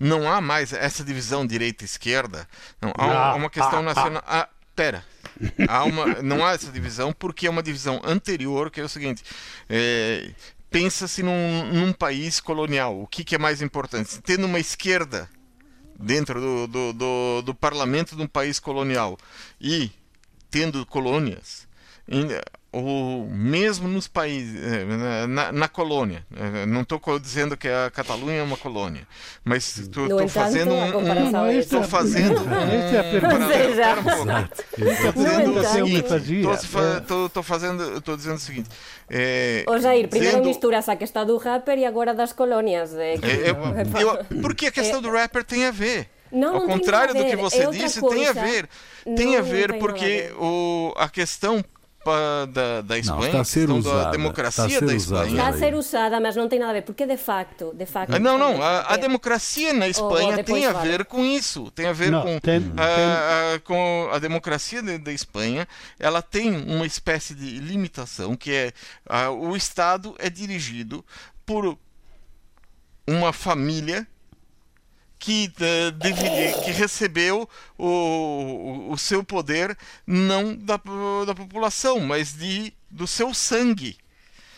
não 0.00 0.30
há 0.30 0.40
mais 0.40 0.72
essa 0.72 1.04
divisão 1.04 1.46
direita-esquerda. 1.46 2.48
Não, 2.80 2.92
há, 2.96 3.32
ah, 3.32 3.34
uma 3.34 3.50
questão 3.50 3.80
ah, 3.80 3.82
nacional. 3.82 4.24
Ah, 4.26 4.48
pera, 4.74 5.04
Há 5.68 5.84
uma, 5.84 6.06
não 6.22 6.44
há 6.44 6.52
essa 6.52 6.70
divisão 6.70 7.12
porque 7.12 7.46
é 7.46 7.50
uma 7.50 7.62
divisão 7.62 8.00
anterior, 8.04 8.70
que 8.70 8.80
é 8.80 8.84
o 8.84 8.88
seguinte: 8.88 9.22
é, 9.68 10.30
pensa-se 10.72 11.22
num, 11.22 11.64
num, 11.72 11.92
país 11.92 12.40
colonial. 12.40 13.00
O 13.00 13.06
que, 13.06 13.22
que, 13.22 13.34
é 13.34 13.38
mais 13.38 13.60
importante? 13.60 14.20
Tendo 14.22 14.46
uma 14.46 14.58
esquerda 14.58 15.28
dentro 15.98 16.40
do, 16.40 16.66
do, 16.66 16.92
do, 16.92 17.42
do 17.42 17.54
parlamento 17.54 18.16
de 18.16 18.22
um 18.22 18.26
país 18.26 18.58
colonial 18.58 19.16
e 19.60 19.90
tendo 20.50 20.84
colônias, 20.86 21.68
ou 22.72 23.26
mesmo 23.28 23.86
nos 23.86 24.08
países, 24.08 24.58
eh, 24.64 25.26
na, 25.26 25.52
na 25.52 25.68
colônia. 25.68 26.24
Eh, 26.34 26.64
não 26.64 26.80
estou 26.80 26.98
dizendo 27.20 27.54
que 27.54 27.68
a 27.68 27.90
Catalunha 27.90 28.38
é 28.38 28.42
uma 28.42 28.56
colônia, 28.56 29.06
mas 29.44 29.76
estou 29.76 30.26
fazendo 30.26 30.72
um. 30.72 30.86
Estou 31.58 31.84
fazendo. 31.84 32.32
Estou 37.26 37.42
fazendo. 37.42 37.98
Estou 37.98 38.16
dizendo 38.16 38.36
o 38.36 38.40
seguinte. 38.40 38.70
É, 39.10 39.64
Ô 39.68 39.78
Jair, 39.78 40.08
primeiro 40.08 40.36
sendo... 40.36 40.46
misturas 40.46 40.88
a 40.88 40.96
questão 40.96 41.26
do 41.26 41.36
rapper 41.36 41.78
e 41.78 41.84
agora 41.84 42.14
das 42.14 42.32
colônias. 42.32 42.94
É, 42.94 43.16
é, 43.16 43.50
eu, 44.00 44.24
porque 44.40 44.68
a 44.68 44.72
questão 44.72 45.02
do 45.02 45.10
rapper 45.10 45.44
tem 45.44 45.66
a 45.66 45.70
ver. 45.70 46.08
Não, 46.32 46.56
Ao 46.56 46.62
contrário 46.62 47.14
do 47.14 47.26
que 47.26 47.36
você 47.36 47.66
disse, 47.66 48.00
coisa. 48.00 48.16
tem 48.16 48.26
a 48.26 48.32
ver. 48.32 48.68
Tem 49.04 49.32
não, 49.32 49.38
a 49.38 49.42
ver 49.42 49.78
porque 49.78 50.32
o, 50.38 50.94
a 50.96 51.06
questão 51.06 51.62
da, 52.52 52.80
da 52.80 52.98
Espanha, 52.98 53.20
não, 53.20 53.26
está 53.26 53.40
a 53.40 53.44
ser 53.44 53.70
usada, 53.70 54.04
da 54.04 54.10
democracia 54.10 54.66
está 54.66 54.86
da 54.86 54.94
Espanha. 54.94 55.30
Está 55.30 55.48
a 55.48 55.52
ser 55.52 55.74
usada, 55.74 56.20
mas 56.20 56.36
não 56.36 56.48
tem 56.48 56.58
nada 56.58 56.70
a 56.70 56.74
ver, 56.74 56.82
porque 56.82 57.06
de 57.06 57.16
facto, 57.16 57.72
de 57.74 57.86
facto. 57.86 58.18
Não, 58.18 58.36
não, 58.36 58.62
a, 58.62 58.94
a 58.94 58.96
democracia 58.96 59.72
na 59.72 59.88
Espanha 59.88 60.38
oh, 60.40 60.44
tem 60.44 60.66
a 60.66 60.72
ver 60.72 60.92
fala. 60.92 61.04
com 61.04 61.24
isso, 61.24 61.70
tem 61.70 61.86
a 61.86 61.92
ver 61.92 62.10
não, 62.10 62.22
com, 62.22 62.38
tem, 62.40 62.72
a, 62.76 63.54
a, 63.54 63.58
com 63.60 64.08
a 64.12 64.18
democracia 64.18 64.82
da 64.98 65.12
Espanha. 65.12 65.66
Ela 65.98 66.22
tem 66.22 66.50
uma 66.50 66.86
espécie 66.86 67.34
de 67.34 67.58
limitação 67.58 68.36
que 68.36 68.52
é 68.52 68.72
o 69.30 69.54
Estado 69.56 70.14
é 70.18 70.28
dirigido 70.28 71.04
por 71.44 71.78
uma 73.06 73.32
família 73.32 74.06
que, 75.22 75.52
uh, 75.60 75.92
deveria, 75.92 76.52
que 76.64 76.72
recebeu 76.72 77.48
o, 77.78 78.88
o 78.90 78.98
seu 78.98 79.22
poder 79.22 79.78
não 80.04 80.56
da, 80.56 80.80
da 81.24 81.32
população, 81.32 82.00
mas 82.00 82.32
de, 82.32 82.72
do 82.90 83.06
seu 83.06 83.32
sangue. 83.32 83.96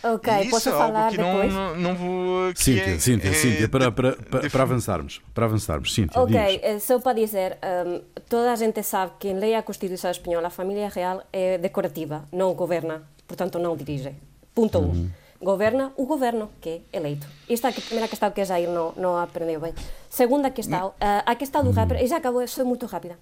Ok, 0.03 0.33
Isso 0.41 0.51
posso 0.51 0.69
é 0.71 0.73
falar 0.73 1.11
que 1.11 1.19
depois? 1.19 1.53
Não, 1.53 1.77
não 1.77 1.95
vou, 1.95 2.53
que 2.55 2.63
Cíntia, 2.63 2.95
é, 2.95 2.99
Cíntia, 2.99 3.29
é, 3.29 3.33
Cíntia, 3.35 3.69
para, 3.69 3.93
para, 3.93 4.13
para, 4.17 4.51
para, 4.51 4.63
avançarmos, 4.63 5.21
para 5.35 5.45
avançarmos, 5.45 5.95
Cíntia, 5.95 6.21
Ok, 6.21 6.35
diz. 6.35 6.61
Eh, 6.63 6.79
só 6.79 6.99
para 6.99 7.13
dizer, 7.15 7.59
um, 7.87 8.01
toda 8.29 8.51
a 8.51 8.57
gente 8.57 8.83
sabe 8.83 9.13
que 9.19 9.29
em 9.29 9.39
lei 9.39 9.55
a 9.55 9.63
Constituição 9.63 10.11
Espanhola 10.11 10.49
a 10.49 10.51
família 10.51 10.89
real 10.89 11.23
é 11.31 11.59
decorativa, 11.59 12.27
não 12.33 12.55
governa, 12.55 13.03
portanto 13.27 13.59
não 13.59 13.77
dirige. 13.77 14.15
Ponto 14.55 14.79
1. 14.79 14.83
Um. 14.83 14.87
Uhum 14.87 15.24
governa 15.45 15.93
o 15.97 16.07
goberno 16.07 16.51
que 16.61 16.83
é 16.91 16.97
eleito. 16.99 17.27
Esta 17.49 17.69
é 17.69 17.71
mm. 17.71 17.77
eh, 17.77 17.79
a 17.79 17.87
primeira 17.87 18.09
questão 18.09 18.31
que 18.33 18.45
sair 18.45 18.69
non, 18.69 18.97
no 18.97 19.21
aprendeu 19.21 19.61
ben. 19.61 19.75
Segunda 20.09 20.51
questão, 20.51 20.97
uh, 20.99 21.23
a 21.25 21.35
questão 21.37 21.63
do 21.63 21.71
mm. 21.71 21.77
rapper, 21.77 22.03
e 22.03 22.07
já 22.09 22.17
acabou, 22.17 22.43
sou 22.49 22.65
muito 22.65 22.87
rápida. 22.87 23.19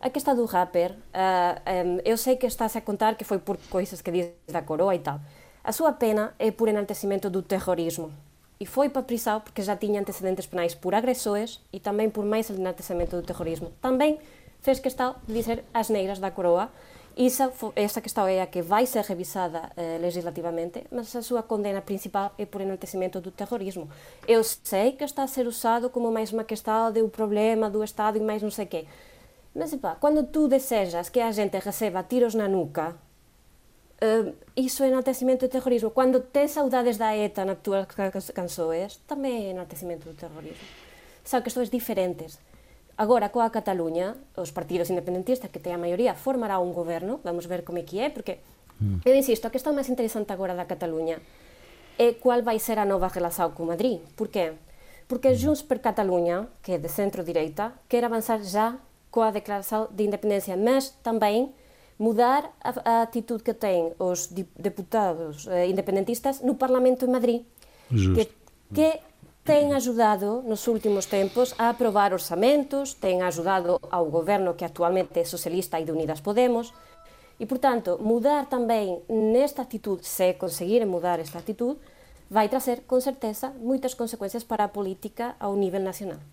A 0.00 0.08
questão 0.08 0.36
do 0.36 0.44
rapper, 0.46 0.92
uh, 0.92 1.54
um, 1.66 1.98
eu 2.04 2.16
sei 2.16 2.36
que 2.36 2.46
estás 2.46 2.76
a 2.76 2.80
contar 2.80 3.16
que 3.16 3.24
foi 3.24 3.38
por 3.38 3.58
coisas 3.68 4.00
que 4.00 4.10
diz 4.10 4.26
da 4.46 4.62
coroa 4.62 4.94
e 4.94 5.00
tal. 5.00 5.20
A 5.64 5.72
súa 5.72 5.92
pena 5.92 6.34
é 6.38 6.50
por 6.50 6.68
enaltecimento 6.68 7.28
do 7.28 7.42
terrorismo. 7.42 8.12
E 8.60 8.66
foi 8.66 8.88
para 8.88 9.00
a 9.00 9.04
prisão 9.04 9.40
porque 9.40 9.62
já 9.62 9.76
tinha 9.76 10.00
antecedentes 10.00 10.46
penais 10.46 10.74
por 10.74 10.94
agressores 10.94 11.60
e 11.72 11.80
também 11.80 12.08
por 12.08 12.24
mais 12.24 12.48
enaltecimento 12.50 13.16
do 13.16 13.22
terrorismo. 13.22 13.72
Também 13.80 14.20
fez 14.60 14.78
questão 14.78 15.16
de 15.26 15.34
dizer 15.34 15.64
as 15.74 15.88
negras 15.88 16.18
da 16.18 16.30
coroa 16.30 16.70
essa, 17.16 17.52
essa 17.76 18.00
questão 18.00 18.26
é 18.26 18.42
a 18.42 18.46
que 18.46 18.60
vai 18.60 18.86
ser 18.86 19.04
revisada 19.04 19.70
eh, 19.76 19.98
legislativamente, 20.00 20.84
mas 20.90 21.14
a 21.14 21.22
sua 21.22 21.42
condena 21.42 21.80
principal 21.80 22.32
é 22.36 22.44
por 22.44 22.60
enaltecimento 22.60 23.20
do 23.20 23.30
terrorismo. 23.30 23.88
Eu 24.26 24.42
sei 24.42 24.92
que 24.92 25.04
está 25.04 25.22
a 25.22 25.28
ser 25.28 25.46
usado 25.46 25.88
como 25.90 26.10
mais 26.10 26.32
uma 26.32 26.42
questão 26.42 26.92
do 26.92 27.08
problema 27.08 27.70
do 27.70 27.84
Estado 27.84 28.18
e 28.18 28.20
mais 28.20 28.42
não 28.42 28.50
sei 28.50 28.64
o 28.64 28.68
quê. 28.68 28.86
Mas, 29.54 29.72
quando 30.00 30.24
tu 30.24 30.48
desejas 30.48 31.08
que 31.08 31.20
a 31.20 31.30
gente 31.30 31.56
receba 31.58 32.02
tiros 32.02 32.34
na 32.34 32.48
nuca, 32.48 32.96
eh, 34.00 34.32
isso 34.56 34.82
é 34.82 34.88
enaltecimento 34.88 35.46
do 35.46 35.50
terrorismo. 35.50 35.90
Quando 35.90 36.20
tens 36.20 36.50
saudades 36.50 36.96
da 36.96 37.16
ETA 37.16 37.44
nas 37.44 37.58
tuas 37.58 37.86
canções, 38.34 39.00
também 39.06 39.46
é 39.46 39.50
enaltecimento 39.50 40.08
do 40.08 40.14
terrorismo. 40.14 40.66
São 41.22 41.40
questões 41.40 41.70
diferentes. 41.70 42.38
Agora, 42.96 43.34
coa 43.34 43.50
Cataluña, 43.50 44.14
os 44.38 44.54
partidos 44.54 44.86
independentistas 44.86 45.50
que 45.50 45.58
ten 45.58 45.74
a 45.74 45.82
maioría 45.82 46.14
formará 46.14 46.62
un 46.62 46.70
goberno, 46.70 47.18
vamos 47.26 47.50
ver 47.50 47.66
como 47.66 47.82
é 47.82 47.84
que 47.84 47.98
é, 47.98 48.06
porque, 48.06 48.38
mm. 48.78 49.02
eu 49.02 49.14
insisto, 49.18 49.46
a 49.46 49.54
questão 49.54 49.74
máis 49.74 49.90
interesante 49.90 50.30
agora 50.30 50.54
da 50.54 50.70
Cataluña 50.70 51.18
é 51.98 52.14
qual 52.14 52.42
vai 52.42 52.58
ser 52.62 52.78
a 52.78 52.86
nova 52.86 53.10
relação 53.10 53.50
con 53.50 53.66
Madrid. 53.66 53.98
Por 54.14 54.30
qué? 54.30 54.54
Porque 55.10 55.34
Junts 55.34 55.62
per 55.62 55.82
Cataluña, 55.82 56.46
que 56.62 56.74
é 56.74 56.78
de 56.78 56.88
centro-direita, 56.88 57.74
quer 57.90 58.06
avanzar 58.06 58.42
já 58.42 58.78
coa 59.10 59.30
declaración 59.30 59.90
de 59.90 60.02
independencia, 60.06 60.54
mas 60.54 60.94
tamén 61.02 61.54
mudar 61.98 62.50
a, 62.62 62.70
a 62.82 62.94
atitude 63.06 63.46
que 63.46 63.54
ten 63.54 63.94
os 64.02 64.34
deputados 64.58 65.46
eh, 65.46 65.70
independentistas 65.70 66.42
no 66.42 66.58
Parlamento 66.58 67.06
en 67.06 67.12
Madrid. 67.14 67.40
Justo. 67.90 68.14
Que, 68.14 68.24
que 68.74 68.88
ten 69.44 69.76
ajudado 69.76 70.40
nos 70.40 70.64
últimos 70.72 71.04
tempos 71.04 71.52
a 71.60 71.68
aprobar 71.68 72.16
orzamentos, 72.16 72.96
ten 72.96 73.20
ajudado 73.20 73.76
ao 73.92 74.08
goberno 74.08 74.56
que 74.56 74.64
actualmente 74.64 75.20
é 75.20 75.28
socialista 75.28 75.76
e 75.76 75.84
de 75.84 75.92
Unidas 75.92 76.24
Podemos, 76.24 76.72
e, 77.36 77.44
portanto, 77.44 78.00
mudar 78.00 78.48
tamén 78.48 79.04
nesta 79.12 79.60
actitud, 79.60 80.00
se 80.00 80.40
conseguir 80.40 80.80
mudar 80.88 81.20
esta 81.20 81.36
actitud, 81.36 81.76
vai 82.32 82.48
trazer, 82.48 82.88
con 82.88 83.04
certeza, 83.04 83.52
moitas 83.60 83.92
consecuencias 83.92 84.48
para 84.48 84.64
a 84.64 84.72
política 84.72 85.36
ao 85.36 85.52
nivel 85.52 85.84
nacional. 85.84 86.24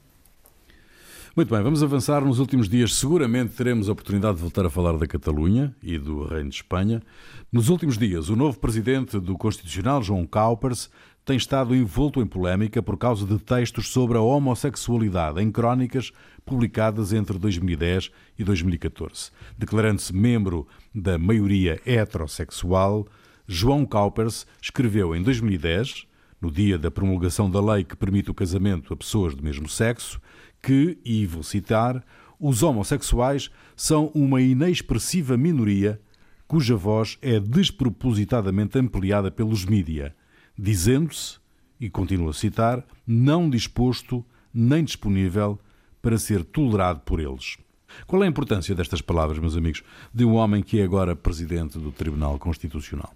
Muito 1.33 1.47
bem, 1.49 1.63
vamos 1.63 1.81
avançar. 1.81 2.25
Nos 2.25 2.39
últimos 2.39 2.67
dias, 2.67 2.93
seguramente 2.93 3.55
teremos 3.55 3.87
a 3.87 3.93
oportunidade 3.93 4.35
de 4.35 4.41
voltar 4.41 4.65
a 4.65 4.69
falar 4.69 4.97
da 4.97 5.07
Catalunha 5.07 5.73
e 5.81 5.97
do 5.97 6.25
Reino 6.25 6.49
de 6.49 6.57
Espanha. 6.57 7.01
Nos 7.49 7.69
últimos 7.69 7.97
dias, 7.97 8.27
o 8.27 8.35
novo 8.35 8.59
presidente 8.59 9.17
do 9.17 9.37
Constitucional, 9.37 10.03
João 10.03 10.27
Caupers, 10.27 10.89
tem 11.23 11.37
estado 11.37 11.73
envolto 11.73 12.21
em 12.21 12.25
polémica 12.25 12.83
por 12.83 12.97
causa 12.97 13.25
de 13.25 13.39
textos 13.39 13.87
sobre 13.87 14.17
a 14.17 14.21
homossexualidade 14.21 15.41
em 15.41 15.49
crónicas 15.49 16.11
publicadas 16.43 17.13
entre 17.13 17.39
2010 17.39 18.11
e 18.37 18.43
2014. 18.43 19.31
Declarando-se 19.57 20.13
membro 20.13 20.67
da 20.93 21.17
maioria 21.17 21.79
heterossexual, 21.85 23.07
João 23.47 23.85
Caupers 23.85 24.45
escreveu 24.61 25.15
em 25.15 25.23
2010, 25.23 26.07
no 26.41 26.51
dia 26.51 26.77
da 26.77 26.91
promulgação 26.91 27.49
da 27.49 27.61
lei 27.61 27.85
que 27.85 27.95
permite 27.95 28.29
o 28.29 28.33
casamento 28.33 28.93
a 28.93 28.97
pessoas 28.97 29.33
do 29.33 29.41
mesmo 29.41 29.69
sexo, 29.69 30.19
que, 30.61 30.97
e 31.03 31.25
vou 31.25 31.43
citar, 31.43 32.03
os 32.39 32.63
homossexuais 32.63 33.49
são 33.75 34.11
uma 34.13 34.41
inexpressiva 34.41 35.37
minoria 35.37 35.99
cuja 36.47 36.75
voz 36.75 37.17
é 37.21 37.39
despropositadamente 37.39 38.77
ampliada 38.77 39.31
pelos 39.31 39.65
mídia 39.65 40.15
dizendo-se, 40.57 41.39
e 41.79 41.89
continuo 41.89 42.29
a 42.29 42.33
citar, 42.33 42.85
não 43.07 43.49
disposto 43.49 44.23
nem 44.53 44.83
disponível 44.83 45.59
para 46.01 46.17
ser 46.17 46.43
tolerado 46.43 46.99
por 46.99 47.19
eles. 47.19 47.57
Qual 48.05 48.21
é 48.21 48.27
a 48.27 48.29
importância 48.29 48.75
destas 48.75 49.01
palavras, 49.01 49.39
meus 49.39 49.57
amigos, 49.57 49.83
de 50.13 50.23
um 50.23 50.35
homem 50.35 50.61
que 50.61 50.79
é 50.79 50.83
agora 50.83 51.15
presidente 51.15 51.79
do 51.79 51.91
Tribunal 51.91 52.37
Constitucional? 52.37 53.13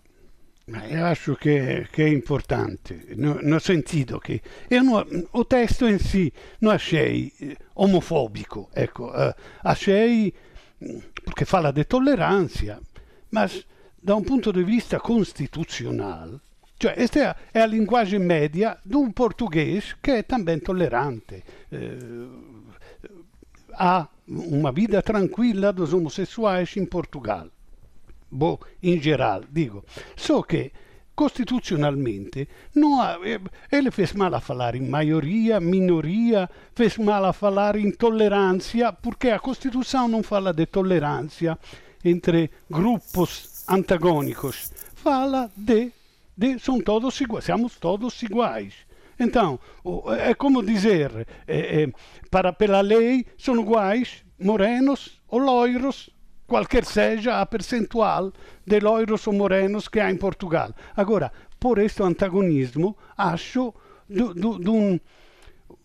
Eu 0.67 1.05
acho 1.05 1.35
que, 1.35 1.87
que 1.91 2.01
é 2.01 2.09
importante, 2.09 3.15
no, 3.15 3.39
no 3.41 3.59
sentido 3.59 4.19
che 4.19 4.41
não, 4.71 5.05
o 5.33 5.45
testo 5.45 5.85
in 5.85 5.99
sé 5.99 6.31
non 6.59 6.73
achei 6.73 7.31
eh, 7.39 7.55
omofobico, 7.73 8.69
ecco, 8.73 9.11
uh, 9.13 9.31
achei 9.61 10.33
perché 11.23 11.45
fala 11.45 11.71
di 11.71 11.85
tolleranza, 11.85 12.81
ma 13.29 13.47
da 13.95 14.15
un 14.15 14.23
punto 14.23 14.51
di 14.51 14.63
vista 14.63 14.99
costituzionale 14.99 16.39
Cioè, 16.77 16.93
questa 16.93 17.35
è 17.51 17.59
la 17.59 17.65
linguagem 17.65 18.19
média 18.19 18.77
de 18.83 18.97
um 18.97 19.11
português 19.11 19.95
que 20.01 20.11
é 20.11 20.23
também 20.23 20.59
tolerante. 20.59 21.41
Eh, 21.71 22.27
há 23.73 24.07
uma 24.27 24.73
vida 24.73 25.01
tranquila 25.01 25.71
dos 25.71 25.93
homossexuais 25.93 26.75
em 26.75 26.85
Portugal. 26.85 27.49
Bom, 28.35 28.59
em 28.83 29.01
geral, 29.01 29.41
digo. 29.49 29.83
Só 30.15 30.41
que 30.43 30.71
costitucionalmente 31.15 32.47
não 32.75 32.99
ele 33.71 33.89
fez 33.89 34.11
mal 34.13 34.35
a 34.35 34.41
falar 34.41 34.75
em 34.75 34.87
maioria, 34.87 35.59
minoria, 35.59 36.49
fez 36.75 36.97
mal 36.97 37.23
a 37.23 37.33
falar 37.33 37.77
em 37.77 37.89
tolerância, 37.91 38.91
porque 38.91 39.29
a 39.29 39.39
Constituição 39.39 40.07
não 40.09 40.21
fala 40.21 40.53
de 40.53 40.65
tolerância 40.65 41.57
entre 42.03 42.51
grupos 42.69 43.63
antagônicos, 43.67 44.71
fala 44.93 45.49
de 45.55 45.91
de, 46.37 46.59
são 46.59 46.79
todos 46.81 47.19
iguais, 47.21 47.45
somos 47.45 47.75
todos 47.77 48.21
iguais. 48.21 48.73
Então, 49.17 49.59
é 50.19 50.33
como 50.33 50.61
dizer, 50.61 51.25
é, 51.47 51.83
é, 51.83 51.91
para 52.29 52.51
pela 52.51 52.81
lei 52.81 53.25
são 53.37 53.59
iguais 53.59 54.25
morenos 54.37 55.21
ou 55.29 55.39
loiros 55.39 56.09
qualquer 56.47 56.85
seja 56.85 57.41
a 57.41 57.45
percentual 57.45 58.31
de 58.65 58.79
loiros 58.79 59.25
ou 59.27 59.33
morenos 59.33 59.87
que 59.87 59.99
há 59.99 60.09
em 60.11 60.17
Portugal. 60.17 60.73
Agora, 60.95 61.31
por 61.59 61.77
este 61.79 62.03
antagonismo, 62.03 62.95
acho 63.17 63.73
de 64.07 64.69
um 64.69 64.99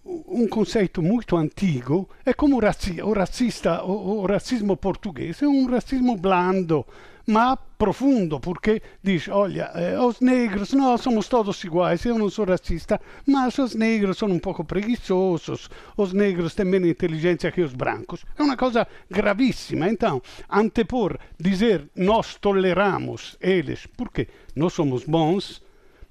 um 0.04 0.48
conceito 0.48 1.02
muito 1.02 1.36
antigo, 1.36 2.08
é 2.24 2.32
como 2.32 2.56
o, 2.56 2.60
raci 2.60 3.00
o 3.02 3.12
racista, 3.12 3.82
o, 3.84 4.22
o, 4.22 4.26
racismo 4.26 4.76
português, 4.76 5.42
é 5.42 5.46
um 5.46 5.66
racismo 5.66 6.16
blando, 6.16 6.86
mas 7.30 7.56
profundo, 7.78 8.40
porque 8.40 8.82
diz, 9.02 9.28
olha, 9.28 9.70
eh, 9.75 9.99
os 9.99 10.20
negros, 10.20 10.72
nós 10.72 11.00
somos 11.00 11.28
todos 11.28 11.62
iguais, 11.62 12.04
eu 12.04 12.18
não 12.18 12.28
sou 12.28 12.44
racista, 12.44 13.00
mas 13.25 13.56
os 13.56 13.75
negros 13.75 14.18
são 14.18 14.28
um 14.28 14.38
pouco 14.38 14.64
preguiçosos, 14.64 15.70
os 15.96 16.12
negros 16.12 16.54
têm 16.54 16.66
menos 16.66 16.90
inteligência 16.90 17.52
que 17.52 17.62
os 17.62 17.72
brancos. 17.72 18.26
É 18.37 18.42
uma 18.42 18.56
coisa 18.56 18.87
gravíssima. 19.08 19.88
Então, 19.88 20.20
antepor, 20.50 21.16
dizer, 21.38 21.88
nós 21.94 22.34
toleramos 22.34 23.38
eles, 23.40 23.87
porque 23.87 24.28
nós 24.54 24.72
somos 24.72 25.04
bons, 25.04 25.62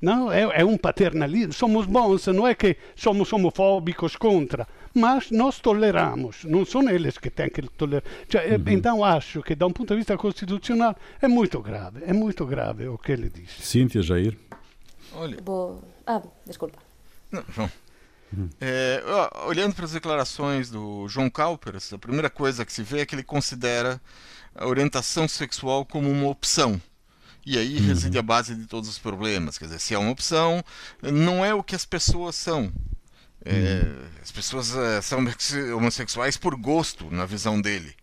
não, 0.01 0.31
é, 0.31 0.61
é 0.61 0.65
um 0.65 0.77
paternalismo. 0.77 1.51
Somos 1.51 1.85
bons, 1.85 2.25
não 2.27 2.47
é 2.47 2.55
que 2.55 2.77
somos 2.95 3.31
homofóbicos 3.33 4.15
contra, 4.15 4.65
mas 4.93 5.31
nós 5.31 5.59
toleramos, 5.59 6.43
não 6.45 6.65
são 6.65 6.89
eles 6.89 7.17
que 7.17 7.29
têm 7.29 7.49
que 7.49 7.61
tolerar. 7.61 8.03
Cioè, 8.29 8.55
uhum. 8.55 8.63
Então 8.67 9.03
acho 9.03 9.41
que, 9.41 9.55
da 9.55 9.67
um 9.67 9.71
ponto 9.71 9.89
de 9.89 9.97
vista 9.97 10.17
constitucional, 10.17 10.95
é 11.21 11.27
muito 11.27 11.61
grave, 11.61 12.03
é 12.05 12.13
muito 12.13 12.45
grave 12.45 12.87
o 12.87 12.97
que 12.97 13.11
ele 13.11 13.29
diz. 13.29 13.51
Cíntia, 13.61 14.01
Jair? 14.01 14.37
Olha. 15.13 15.37
Vou... 15.43 15.83
Ah, 16.05 16.21
desculpa. 16.45 16.79
Não, 17.31 17.43
João. 17.53 17.71
Uhum. 18.31 18.49
É, 18.61 19.01
olhando 19.45 19.73
para 19.73 19.85
as 19.85 19.91
declarações 19.91 20.69
do 20.69 21.07
João 21.07 21.29
Calpers, 21.29 21.91
a 21.93 21.97
primeira 21.97 22.29
coisa 22.29 22.63
que 22.63 22.71
se 22.71 22.83
vê 22.83 22.99
é 22.99 23.05
que 23.05 23.15
ele 23.15 23.23
considera 23.23 23.99
a 24.55 24.67
orientação 24.67 25.27
sexual 25.27 25.85
como 25.85 26.09
uma 26.09 26.27
opção. 26.27 26.79
E 27.45 27.57
aí 27.57 27.77
uhum. 27.77 27.87
reside 27.87 28.17
a 28.17 28.21
base 28.21 28.53
de 28.53 28.67
todos 28.67 28.89
os 28.89 28.99
problemas. 28.99 29.57
Quer 29.57 29.65
dizer, 29.65 29.79
se 29.79 29.93
é 29.93 29.97
uma 29.97 30.11
opção, 30.11 30.63
não 31.01 31.43
é 31.43 31.53
o 31.53 31.63
que 31.63 31.75
as 31.75 31.85
pessoas 31.85 32.35
são. 32.35 32.71
É, 33.45 33.51
uhum. 33.51 34.07
As 34.21 34.31
pessoas 34.31 34.75
é, 34.75 35.01
são 35.01 35.19
homossexuais 35.75 36.37
por 36.37 36.55
gosto, 36.55 37.09
na 37.09 37.25
visão 37.25 37.59
dele. 37.59 37.95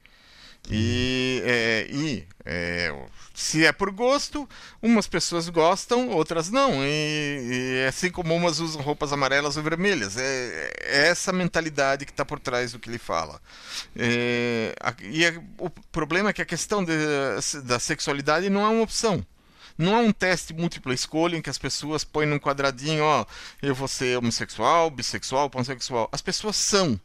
E, 0.69 1.43
é, 1.45 1.87
e 1.91 2.27
é, 2.45 2.93
se 3.33 3.65
é 3.65 3.73
por 3.73 3.91
gosto, 3.93 4.49
umas 4.83 5.07
pessoas 5.07 5.49
gostam, 5.49 6.09
outras 6.09 6.51
não. 6.51 6.85
E, 6.85 7.83
e 7.83 7.87
assim 7.87 8.11
como 8.11 8.35
umas 8.35 8.59
usam 8.59 8.83
roupas 8.83 9.13
amarelas 9.13 9.57
ou 9.57 9.63
vermelhas. 9.63 10.17
É, 10.17 10.73
é 10.83 11.09
essa 11.09 11.33
mentalidade 11.33 12.05
que 12.05 12.11
está 12.11 12.25
por 12.25 12.41
trás 12.41 12.73
do 12.73 12.79
que 12.79 12.89
ele 12.89 12.99
fala. 12.99 13.41
É, 13.95 14.75
e 15.03 15.25
é, 15.25 15.41
o 15.59 15.71
problema 15.71 16.31
é 16.31 16.33
que 16.33 16.43
a 16.43 16.47
questão 16.47 16.85
de, 16.85 16.93
da 17.65 17.79
sexualidade 17.79 18.51
não 18.51 18.63
é 18.63 18.69
uma 18.69 18.83
opção. 18.83 19.25
Não 19.79 19.95
é 19.97 20.01
um 20.01 20.13
teste 20.13 20.55
múltipla 20.55 20.95
escolha 20.95 21.37
em 21.37 21.43
que 21.43 21.51
as 21.51 21.59
pessoas 21.59 22.05
põem 22.05 22.27
num 22.27 22.39
quadradinho, 22.39 23.05
ó, 23.05 23.27
eu 23.63 23.75
vou 23.75 23.89
ser 23.89 24.17
homossexual, 24.17 24.91
bissexual, 24.91 25.51
pansexual. 25.51 26.09
As 26.13 26.23
pessoas 26.23 26.57
são. 26.57 26.99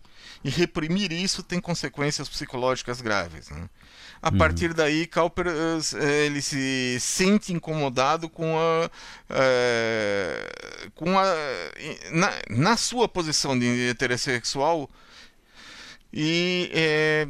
E 0.44 0.50
reprimir 0.50 1.12
isso 1.12 1.44
tem 1.44 1.60
consequências 1.60 2.30
psicológicas 2.30 3.02
graves. 3.02 3.50
Né? 3.50 3.70
A 4.22 4.30
uhum. 4.30 4.38
partir 4.38 4.74
daí, 4.74 5.08
Cowper 5.08 5.48
eh, 5.48 6.26
ele 6.26 6.42
se 6.42 6.98
sente 7.00 7.52
incomodado 7.52 8.30
com 8.30 8.58
a, 8.58 8.90
é, 9.30 10.90
com 10.96 11.18
a 11.18 11.26
na, 12.12 12.32
na, 12.50 12.78
sua 12.78 13.08
posição 13.08 13.58
de 13.58 13.90
heterossexual 13.90 14.88
e, 16.14 16.70
é, 16.72 17.28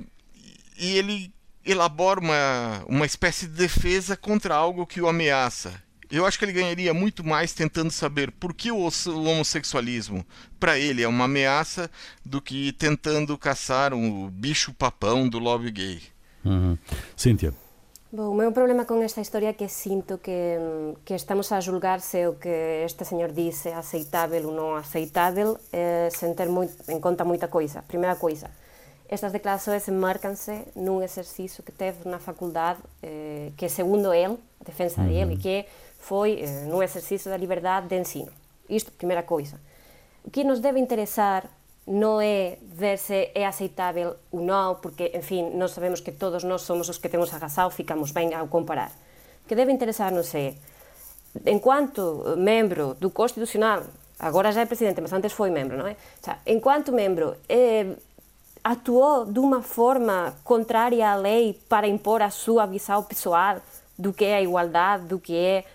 e 0.78 0.98
ele 0.98 1.34
elabora 1.66 2.20
uma, 2.20 2.84
uma 2.88 3.06
espécie 3.06 3.48
de 3.48 3.54
defesa 3.54 4.16
contra 4.18 4.56
algo 4.56 4.86
que 4.86 5.02
o 5.02 5.08
ameaça. 5.08 5.72
Eu 6.12 6.26
acho 6.26 6.38
que 6.38 6.44
ele 6.44 6.52
ganharia 6.52 6.94
muito 6.94 7.24
mais 7.24 7.54
tentando 7.54 7.90
saber 7.90 8.32
por 8.32 8.54
que 8.54 8.70
o, 8.70 8.90
homossexualismo 9.08 10.26
para 10.60 10.78
ele 10.78 11.02
é 11.02 11.08
uma 11.08 11.24
ameaça 11.24 11.90
do 12.26 12.42
que 12.42 12.74
tentando 12.74 13.38
caçar 13.38 13.94
um 13.94 14.30
bicho 14.30 14.74
papão 14.74 15.30
do 15.30 15.40
lobby 15.40 15.72
gay. 15.72 16.02
Uhum. 16.44 16.78
Cíntia. 17.16 17.54
Bom, 18.14 18.32
o 18.32 18.36
meu 18.36 18.52
problema 18.52 18.84
con 18.84 19.02
esta 19.02 19.22
historia 19.22 19.52
é 19.52 19.54
que 19.54 19.70
sinto 19.70 20.18
que, 20.18 20.60
que 21.06 21.16
estamos 21.16 21.50
a 21.54 21.62
julgar 21.62 22.02
se 22.02 22.28
o 22.28 22.34
que 22.34 22.84
este 22.84 23.06
señor 23.06 23.32
dice 23.32 23.70
é 23.70 23.74
aceitável 23.74 24.48
ou 24.48 24.52
non 24.52 24.76
aceitável 24.76 25.56
eh, 25.72 26.12
sen 26.12 26.36
ter 26.36 26.52
moi, 26.52 26.68
en 26.92 27.00
conta 27.00 27.24
moita 27.24 27.48
coisa. 27.48 27.88
Primeira 27.88 28.20
coisa, 28.20 28.52
estas 29.12 29.34
declarações 29.34 29.86
enmarcanse 29.90 30.64
num 30.74 31.04
exercício 31.04 31.62
que 31.62 31.72
teve 31.72 32.08
na 32.08 32.18
faculdade, 32.18 32.80
eh, 33.04 33.52
que 33.58 33.68
segundo 33.68 34.14
ele, 34.14 34.38
a 34.62 34.64
defesa 34.64 35.02
uhum. 35.02 35.08
dele, 35.10 35.38
que 35.38 35.66
foi 36.00 36.40
eh, 36.40 36.66
num 36.66 36.82
exercício 36.82 37.30
da 37.30 37.36
liberdade 37.36 37.90
de 37.90 38.00
ensino. 38.00 38.32
Isto, 38.70 38.90
primeira 38.94 39.22
coisa. 39.22 39.60
O 40.24 40.32
que 40.32 40.46
nos 40.46 40.62
deve 40.62 40.80
interessar 40.80 41.44
não 41.86 42.22
é 42.22 42.58
ver 42.62 42.98
se 42.98 43.32
é 43.36 43.46
aceitável 43.46 44.16
ou 44.32 44.40
não, 44.40 44.76
porque, 44.76 45.12
enfim, 45.14 45.50
nós 45.56 45.72
sabemos 45.72 46.00
que 46.00 46.14
todos 46.14 46.46
nós 46.46 46.62
somos 46.62 46.88
os 46.88 46.98
que 46.98 47.10
temos 47.10 47.34
agasado, 47.34 47.70
ficamos 47.72 48.12
bem 48.12 48.34
ao 48.34 48.48
comparar. 48.48 48.92
O 49.44 49.48
que 49.50 49.56
deve 49.56 49.74
interessar-nos 49.74 50.34
é, 50.34 50.54
enquanto 51.46 52.24
membro 52.38 52.94
do 52.94 53.10
Constitucional, 53.10 53.84
agora 54.18 54.54
já 54.54 54.62
é 54.62 54.66
presidente, 54.66 55.02
mas 55.02 55.12
antes 55.12 55.34
foi 55.34 55.50
membro, 55.50 55.76
não 55.76 55.88
é? 55.88 55.98
enquanto 56.46 56.94
membro, 56.94 57.36
é, 57.50 57.88
atuou 58.64 59.26
de 59.26 59.40
uma 59.40 59.62
forma 59.62 60.36
contrária 60.44 61.10
à 61.10 61.16
lei 61.16 61.60
para 61.68 61.88
impor 61.88 62.22
a 62.22 62.30
sua 62.30 62.66
visão 62.66 63.04
pessoal 63.04 63.62
do 63.98 64.14
que 64.14 64.26
é 64.26 64.36
a 64.36 64.42
igualdade, 64.42 65.06
do 65.06 65.20
que 65.20 65.36
é. 65.36 65.66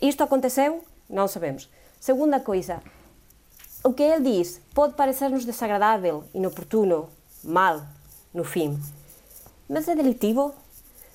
Isto 0.00 0.22
aconteceu? 0.22 0.84
Não 1.08 1.28
sabemos. 1.28 1.68
Segunda 2.00 2.40
coisa, 2.40 2.82
o 3.84 3.92
que 3.92 4.02
ele 4.02 4.32
diz 4.32 4.60
pode 4.74 4.94
parecer-nos 4.94 5.44
desagradável, 5.44 6.24
inoportuno, 6.34 7.08
mal, 7.44 7.82
no 8.32 8.44
fim. 8.44 8.80
Mas 9.68 9.88
é 9.88 9.94
delitivo? 9.94 10.54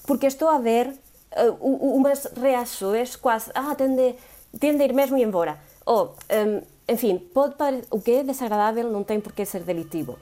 Porque 0.05 0.27
estou 0.27 0.47
a 0.47 0.59
ver 0.59 0.87
uh, 0.87 1.95
umas 1.95 2.25
reações 2.25 3.15
quase. 3.15 3.51
Ah, 3.55 3.73
tende, 3.75 4.15
tende 4.59 4.83
a 4.83 4.85
ir 4.85 4.93
mesmo 4.93 5.17
embora. 5.17 5.59
Ou, 5.85 6.15
um, 6.31 6.61
enfim, 6.87 7.17
pode 7.17 7.55
o 7.89 7.99
que 7.99 8.11
é 8.11 8.23
desagradável 8.23 8.91
não 8.91 9.03
tem 9.03 9.19
por 9.19 9.33
que 9.33 9.45
ser 9.45 9.63
delitivo 9.63 10.17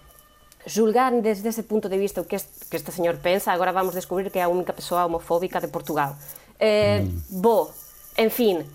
julgar 0.66 1.12
desde 1.22 1.50
ese 1.50 1.64
punto 1.64 1.90
de 1.90 1.98
vista 1.98 2.22
o 2.22 2.26
que 2.26 2.36
este, 2.36 2.66
que 2.70 2.78
este 2.78 2.92
señor 2.92 3.18
pensa, 3.18 3.52
agora 3.52 3.72
vamos 3.72 3.94
descubrir 3.94 4.32
que 4.32 4.40
é 4.40 4.44
a 4.44 4.50
única 4.50 4.74
persoa 4.74 5.06
homofóbica 5.06 5.60
de 5.60 5.68
Portugal. 5.68 6.16
Eh, 6.60 7.02
mm. 7.04 7.42
Bo, 7.42 7.72
en 8.18 8.30
fin, 8.30 8.66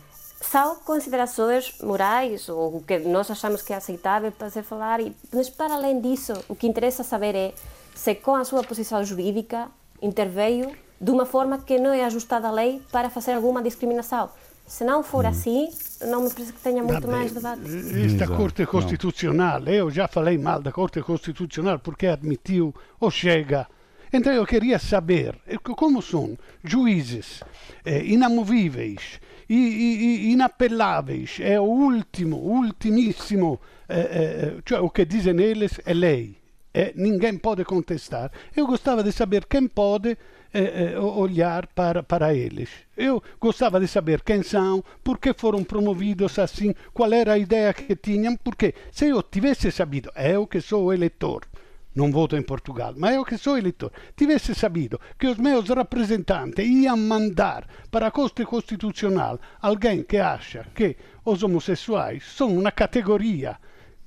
só 0.40 0.76
considerações 0.84 1.74
morais 1.82 2.48
ou 2.48 2.76
o 2.76 2.82
que 2.82 2.98
nós 2.98 3.30
achamos 3.30 3.62
que 3.62 3.72
é 3.72 3.76
aceitável 3.76 4.30
para 4.32 4.50
se 4.50 4.62
falar, 4.62 5.00
e, 5.00 5.14
mas 5.32 5.48
para 5.48 5.74
além 5.74 6.00
disso, 6.00 6.32
o 6.48 6.54
que 6.54 6.66
interessa 6.66 7.02
saber 7.02 7.34
é 7.34 7.54
se 7.94 8.14
com 8.14 8.36
a 8.36 8.44
sua 8.44 8.62
posição 8.62 9.02
jurídica 9.04 9.68
interveio 10.00 10.70
de 11.00 11.10
uma 11.10 11.26
forma 11.26 11.58
que 11.58 11.78
não 11.78 11.92
é 11.92 12.04
ajustada 12.04 12.48
à 12.48 12.50
lei 12.50 12.82
para 12.92 13.10
fazer 13.10 13.32
alguma 13.32 13.62
discriminação. 13.62 14.30
Se 14.68 14.84
não 14.84 15.02
for 15.02 15.24
hum. 15.24 15.28
assim, 15.28 15.70
não 16.02 16.22
me 16.22 16.30
parece 16.30 16.52
que 16.52 16.60
tenha 16.60 16.82
muito 16.82 17.06
Vabbè, 17.06 17.18
mais 17.18 17.32
debate. 17.32 17.62
Esta 17.64 18.24
Exato. 18.24 18.36
Corte 18.36 18.66
Constitucional, 18.66 19.60
não. 19.60 19.72
eu 19.72 19.90
já 19.90 20.06
falei 20.06 20.36
mal 20.36 20.60
da 20.60 20.70
Corte 20.70 21.00
Constitucional 21.00 21.78
porque 21.78 22.06
admitiu 22.06 22.74
ou 23.00 23.10
chega. 23.10 23.66
Então 24.12 24.32
eu 24.32 24.46
queria 24.46 24.78
saber 24.78 25.38
como 25.76 26.00
são 26.00 26.36
juízes 26.64 27.42
eh, 27.84 28.04
inamovíveis, 28.04 29.20
e, 29.48 29.54
e, 29.54 30.32
inapeláveis, 30.32 31.38
é 31.40 31.58
o 31.58 31.64
último, 31.64 32.36
ultimíssimo, 32.36 33.60
eh, 33.88 33.98
eh, 33.98 34.62
cioè 34.64 34.80
o 34.80 34.90
que 34.90 35.06
dizem 35.06 35.40
eles 35.40 35.80
é 35.86 35.94
lei. 35.94 36.36
E 36.74 36.92
ninguém 36.94 37.38
pode 37.38 37.64
contestar. 37.64 38.30
Eu 38.54 38.66
gostava 38.66 39.02
de 39.02 39.10
saber 39.10 39.46
quem 39.46 39.66
pode 39.66 40.16
eh, 40.52 40.98
olhar 40.98 41.66
para, 41.68 42.02
para 42.02 42.34
eles. 42.34 42.70
Eu 42.96 43.22
gostava 43.40 43.78
de 43.78 43.86
saber 43.86 44.22
quem 44.22 44.42
são, 44.42 44.82
por 45.04 45.18
que 45.18 45.32
foram 45.32 45.62
promovidos 45.62 46.38
assim, 46.38 46.74
qual 46.92 47.12
era 47.12 47.34
a 47.34 47.38
ideia 47.38 47.72
que 47.74 47.94
tinham, 47.94 48.36
porque 48.36 48.74
se 48.90 49.06
eu 49.08 49.22
tivesse 49.22 49.70
sabido, 49.70 50.10
eu 50.16 50.46
que 50.46 50.60
sou 50.60 50.92
eleitor, 50.92 51.46
não 51.94 52.12
voto 52.12 52.36
em 52.36 52.42
Portugal, 52.42 52.94
mas 52.96 53.14
eu 53.14 53.24
que 53.24 53.36
sou 53.36 53.58
eleitor, 53.58 53.92
tivesse 54.16 54.54
sabido 54.54 55.00
que 55.18 55.26
os 55.26 55.36
meus 55.36 55.68
representantes 55.68 56.64
iam 56.64 56.96
mandar 56.96 57.66
para 57.90 58.06
a 58.06 58.10
Corte 58.10 58.44
Constitucional 58.44 59.40
alguém 59.60 60.02
que 60.02 60.16
acha 60.16 60.66
que 60.74 60.96
os 61.24 61.42
homossexuais 61.42 62.24
são 62.24 62.56
uma 62.56 62.70
categoria 62.70 63.58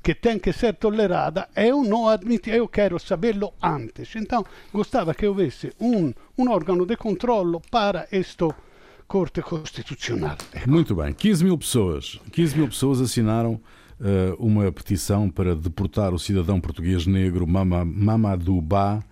que 0.03 0.15
tem 0.15 0.39
que 0.39 0.51
ser 0.51 0.73
tolerada, 0.75 1.47
eu 1.55 1.83
não 1.83 2.07
admito, 2.07 2.49
eu 2.49 2.67
quero 2.67 2.99
sabê-lo 2.99 3.53
antes. 3.61 4.15
Então, 4.15 4.43
gostava 4.73 5.13
que 5.13 5.27
houvesse 5.27 5.71
um, 5.79 6.13
um 6.37 6.49
órgão 6.49 6.85
de 6.85 6.97
controle 6.97 7.59
para 7.69 8.07
esta 8.11 8.47
Corte 9.07 9.41
Constitucional. 9.41 10.37
Muito 10.65 10.95
bem, 10.95 11.13
15 11.13 11.43
mil 11.43 11.57
pessoas, 11.57 12.17
15 12.31 12.57
mil 12.57 12.67
pessoas 12.69 13.01
assinaram 13.01 13.59
uh, 13.99 14.35
uma 14.39 14.71
petição 14.71 15.29
para 15.29 15.53
deportar 15.53 16.13
o 16.13 16.19
cidadão 16.19 16.61
português 16.61 17.05
negro 17.05 17.45
Mama, 17.45 17.85
Ba 18.63 19.03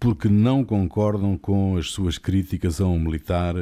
porque 0.00 0.28
não 0.28 0.64
concordam 0.64 1.38
com 1.38 1.76
as 1.76 1.90
suas 1.90 2.18
críticas 2.18 2.80
a 2.80 2.86
um 2.86 2.98
militar, 2.98 3.54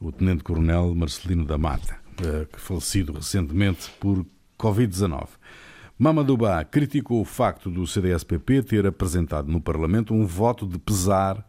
o 0.00 0.10
Tenente-Coronel 0.10 0.94
Marcelino 0.94 1.44
da 1.44 1.58
Mata, 1.58 1.96
que 2.52 2.60
falecido 2.60 3.12
recentemente 3.12 3.90
por 3.98 4.24
Covid-19. 4.58 5.28
Mamadouba 6.00 6.64
criticou 6.64 7.20
o 7.20 7.26
facto 7.26 7.70
do 7.70 7.86
CDS-PP 7.86 8.62
ter 8.62 8.86
apresentado 8.86 9.52
no 9.52 9.60
Parlamento 9.60 10.14
um 10.14 10.24
voto 10.24 10.66
de 10.66 10.78
pesar 10.78 11.46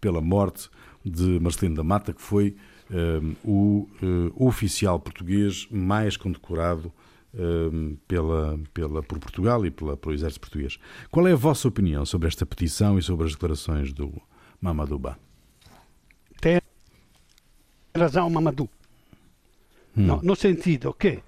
pela 0.00 0.20
morte 0.20 0.68
de 1.04 1.38
Marcelino 1.38 1.76
da 1.76 1.84
Mata, 1.84 2.12
que 2.12 2.20
foi 2.20 2.56
uh, 2.90 3.36
o 3.44 3.88
uh, 4.02 4.44
oficial 4.44 4.98
português 4.98 5.68
mais 5.70 6.16
condecorado 6.16 6.92
uh, 7.32 7.96
pela, 8.08 8.58
pela, 8.74 9.04
por 9.04 9.20
Portugal 9.20 9.64
e 9.64 9.70
pela, 9.70 9.96
pelo 9.96 10.12
Exército 10.12 10.40
Português. 10.40 10.80
Qual 11.08 11.28
é 11.28 11.32
a 11.32 11.36
vossa 11.36 11.68
opinião 11.68 12.04
sobre 12.04 12.26
esta 12.26 12.44
petição 12.44 12.98
e 12.98 13.02
sobre 13.02 13.26
as 13.26 13.34
declarações 13.34 13.92
do 13.92 14.20
Mamadouba? 14.60 15.16
Tem 16.40 16.60
razão 17.96 18.28
Mamadou. 18.28 18.68
Hum. 19.96 20.06
No, 20.06 20.22
no 20.24 20.34
sentido 20.34 20.92
que 20.92 21.22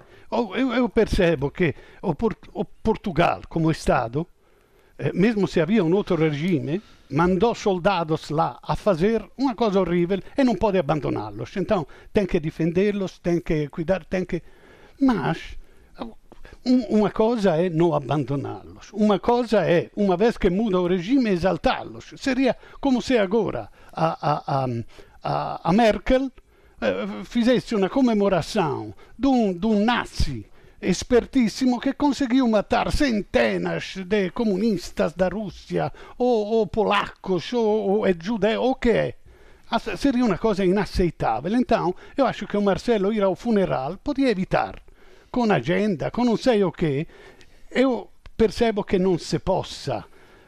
eu, 0.56 0.88
percebo 0.88 1.50
que 1.50 1.74
o, 2.02 2.14
Port 2.14 2.38
o 2.52 2.64
Portugal, 2.64 3.40
como 3.48 3.70
Estado, 3.70 4.26
eh, 4.98 5.12
mesmo 5.12 5.46
se 5.46 5.60
havia 5.60 5.84
um 5.84 5.94
outro 5.94 6.16
regime, 6.16 6.82
mandou 7.10 7.54
soldados 7.54 8.30
lá 8.30 8.58
a 8.62 8.74
fazer 8.74 9.24
uma 9.36 9.54
coisa 9.54 9.80
horrível 9.80 10.20
e 10.36 10.44
não 10.44 10.54
pode 10.54 10.78
abandoná-los. 10.78 11.56
Então 11.56 11.86
tem 12.12 12.26
que 12.26 12.40
defendê-los, 12.40 13.18
tem 13.18 13.40
que 13.40 13.68
cuidar, 13.68 14.04
tem 14.04 14.24
que. 14.24 14.42
Mas 15.00 15.56
um, 16.64 16.80
uma 16.98 17.10
coisa 17.10 17.56
é 17.56 17.68
não 17.68 17.94
abandoná-los, 17.94 18.90
uma 18.92 19.18
coisa 19.18 19.60
é, 19.68 19.90
uma 19.96 20.16
vez 20.16 20.38
que 20.38 20.50
muda 20.50 20.80
o 20.80 20.86
regime, 20.86 21.30
exaltá-los. 21.30 22.14
Seria 22.16 22.56
como 22.80 23.02
se 23.02 23.18
agora 23.18 23.68
a, 23.92 24.08
a, 24.30 24.66
a, 25.22 25.60
a 25.68 25.72
Merkel 25.72 26.30
eh, 26.84 27.24
fizesse 27.24 27.74
uma 27.74 27.88
comemoração 27.88 28.94
de 29.18 29.26
um, 29.26 29.52
de 29.52 29.66
um 29.66 29.84
nazi 29.84 30.46
espertíssimo 30.82 31.80
que 31.80 31.94
conseguiu 31.94 32.46
matar 32.46 32.92
centenas 32.92 33.94
de 33.96 34.30
comunistas 34.30 35.14
da 35.14 35.28
Rússia, 35.28 35.92
ou, 36.18 36.46
ou 36.46 36.66
polacos, 36.66 37.52
ou, 37.52 38.00
ou 38.00 38.06
judeus, 38.20 38.62
o 38.62 38.74
que 38.74 38.90
é. 38.90 39.14
Seria 39.96 40.24
uma 40.24 40.38
coisa 40.38 40.64
inaceitável. 40.64 41.56
Então, 41.56 41.94
eu 42.16 42.26
acho 42.26 42.46
que 42.46 42.56
o 42.56 42.62
Marcelo 42.62 43.12
ir 43.12 43.22
ao 43.22 43.34
funeral 43.34 43.96
podia 44.04 44.30
evitar, 44.30 44.80
com 45.30 45.50
agenda, 45.50 46.10
com 46.10 46.24
não 46.24 46.36
sei 46.36 46.62
o 46.62 46.70
que. 46.70 47.06
Eu 47.70 48.10
percebo 48.36 48.84
que 48.84 48.98
não 48.98 49.18
se 49.18 49.38
possa. 49.38 50.04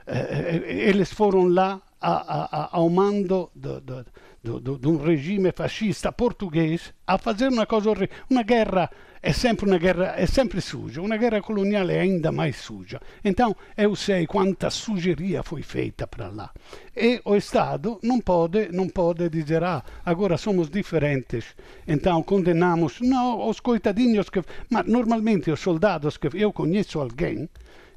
Eh, 0.06 0.62
eh 0.66 0.88
eles 0.90 1.12
foram 1.12 1.48
lá 1.48 1.80
a, 2.06 2.48
a, 2.56 2.68
ao 2.76 2.88
mando 2.88 3.50
de, 3.52 4.88
um 4.88 4.96
regime 4.96 5.50
fascista 5.50 6.12
português 6.12 6.94
a 7.04 7.18
fazer 7.18 7.48
uma 7.48 7.66
coisa 7.66 7.90
horrível. 7.90 8.14
Uma 8.30 8.44
guerra 8.44 8.88
é 9.20 9.32
sempre 9.32 9.66
uma 9.66 9.76
guerra, 9.76 10.14
é 10.16 10.24
sempre 10.24 10.60
suja. 10.60 11.02
Uma 11.02 11.16
guerra 11.16 11.42
colonial 11.42 11.90
é 11.90 11.98
ainda 11.98 12.30
mais 12.30 12.56
suja. 12.56 13.00
Então, 13.24 13.56
eu 13.76 13.96
sei 13.96 14.24
quanta 14.24 14.70
sujeria 14.70 15.42
foi 15.42 15.62
feita 15.62 16.06
para 16.06 16.28
lá. 16.28 16.50
E 16.96 17.20
o 17.24 17.34
Estado 17.34 17.98
não 18.04 18.20
pode, 18.20 18.68
não 18.70 18.88
pode 18.88 19.28
dizer, 19.28 19.64
ah, 19.64 19.82
agora 20.04 20.36
somos 20.36 20.70
diferentes, 20.70 21.56
então 21.88 22.22
condenamos. 22.22 23.00
Não, 23.00 23.48
os 23.48 23.58
coitadinhos 23.58 24.30
que... 24.30 24.40
Mas 24.70 24.86
normalmente 24.86 25.50
os 25.50 25.58
soldados 25.58 26.16
que... 26.16 26.28
Eu 26.34 26.52
conheço 26.52 27.00
alguém 27.00 27.48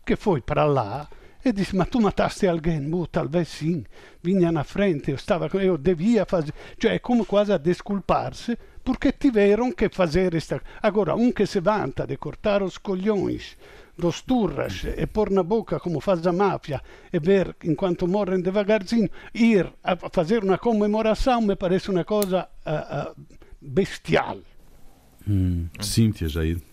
que 0.03 0.15
foi 0.15 0.41
para 0.41 0.65
lá 0.65 1.07
e 1.43 1.51
disse, 1.53 1.75
ma 1.75 1.85
tu 1.85 1.99
mataste 2.01 2.47
alguém? 2.47 2.89
Boh, 2.89 3.07
talvez 3.07 3.47
sim. 3.47 3.83
Vinha 4.21 4.51
na 4.51 4.63
frente, 4.63 5.11
eu, 5.11 5.17
stava, 5.17 5.49
eu 5.53 5.77
devia 5.77 6.25
fazer... 6.25 6.53
Cioè 6.77 6.93
è 6.93 6.99
come 6.99 7.25
quasi 7.25 7.51
a 7.53 7.57
desculpar-se 7.57 8.57
porque 8.83 9.13
tiveram 9.13 9.71
que 9.71 9.89
fazer 9.89 10.35
esta... 10.35 10.61
Agora, 10.81 11.15
um 11.15 11.31
que 11.31 11.45
se 11.45 11.61
vanta 11.61 12.05
de 12.05 12.17
cortar 12.17 12.61
os 12.61 12.77
colhões 12.77 13.55
dos 13.97 14.21
turras 14.21 14.85
e 14.97 15.05
pôr 15.07 15.29
na 15.29 15.43
boca 15.43 15.79
como 15.79 15.99
faz 15.99 16.25
a 16.25 16.31
máfia 16.31 16.81
e 17.11 17.19
ver 17.19 17.55
enquanto 17.63 18.07
morrem 18.07 18.41
devagarzinho, 18.41 19.09
ir 19.33 19.71
a 19.83 19.95
fazer 20.09 20.43
uma 20.43 20.57
comemoração 20.57 21.41
me 21.41 21.55
parece 21.55 21.89
uma 21.89 22.05
coisa 22.05 22.47
uh, 22.65 23.11
uh, 23.11 23.37
bestial. 23.61 24.39
Hum, 25.27 25.67
Cíntia, 25.81 26.29
Jair. 26.29 26.68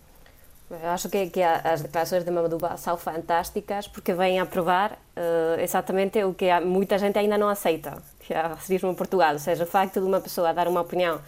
Eu 0.69 0.91
acho 0.91 1.09
que, 1.09 1.31
que 1.31 1.41
as 1.43 1.83
declarações 1.83 2.25
de 2.25 2.31
Mamadouba 2.31 2.77
são 2.77 2.97
fantásticas 2.97 3.87
porque 3.87 4.13
vêm 4.13 4.41
a 4.41 4.47
provar 4.47 4.93
uh, 4.93 5.61
exatamente 5.61 6.23
o 6.25 6.35
que 6.35 6.49
muita 6.61 6.99
gente 6.99 7.17
ainda 7.19 7.39
não 7.39 7.49
aceita, 7.49 8.03
que 8.19 8.35
é 8.35 8.45
o 8.45 8.49
racismo 8.49 8.91
em 8.91 8.95
Portugal. 8.95 9.35
Ou 9.35 9.39
seja, 9.39 9.63
o 9.63 9.67
facto 9.67 10.01
de 10.01 10.07
uma 10.07 10.21
pessoa 10.21 10.53
dar 10.53 10.67
uma 10.67 10.81
opinião 10.81 11.21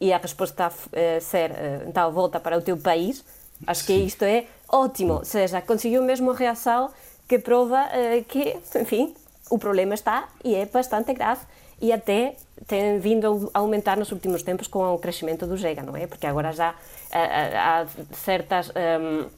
e 0.00 0.10
a 0.10 0.16
resposta 0.16 0.68
uh, 0.68 1.20
ser, 1.20 1.50
uh, 1.50 1.88
então, 1.88 2.10
volta 2.10 2.40
para 2.40 2.56
o 2.56 2.62
teu 2.62 2.78
país, 2.78 3.22
acho 3.66 3.84
que 3.84 3.92
isto 3.92 4.24
é 4.24 4.46
ótimo. 4.66 5.14
Ou 5.14 5.24
seja, 5.24 5.60
conseguiu 5.60 6.02
mesmo 6.02 6.30
uma 6.30 6.36
reação 6.36 6.90
que 7.28 7.38
prova 7.38 7.90
que, 8.26 8.56
enfim, 8.74 9.14
o 9.50 9.58
problema 9.58 9.92
está 9.92 10.28
e 10.42 10.54
é 10.54 10.64
bastante 10.64 11.12
grave 11.12 11.42
e 11.78 11.92
até 11.92 12.36
tem 12.66 12.98
vindo 12.98 13.50
a 13.52 13.58
aumentar 13.58 13.98
nos 13.98 14.10
últimos 14.12 14.42
tempos 14.42 14.66
com 14.66 14.94
o 14.94 14.98
crescimento 14.98 15.46
do 15.46 15.58
Chega, 15.58 15.82
não 15.82 15.94
é? 15.94 16.06
Porque 16.06 16.26
agora 16.26 16.52
já 16.52 16.74
eh, 17.10 17.18
eh, 17.18 17.56
há 17.56 17.86
certas 18.12 18.70
um, 18.70 19.28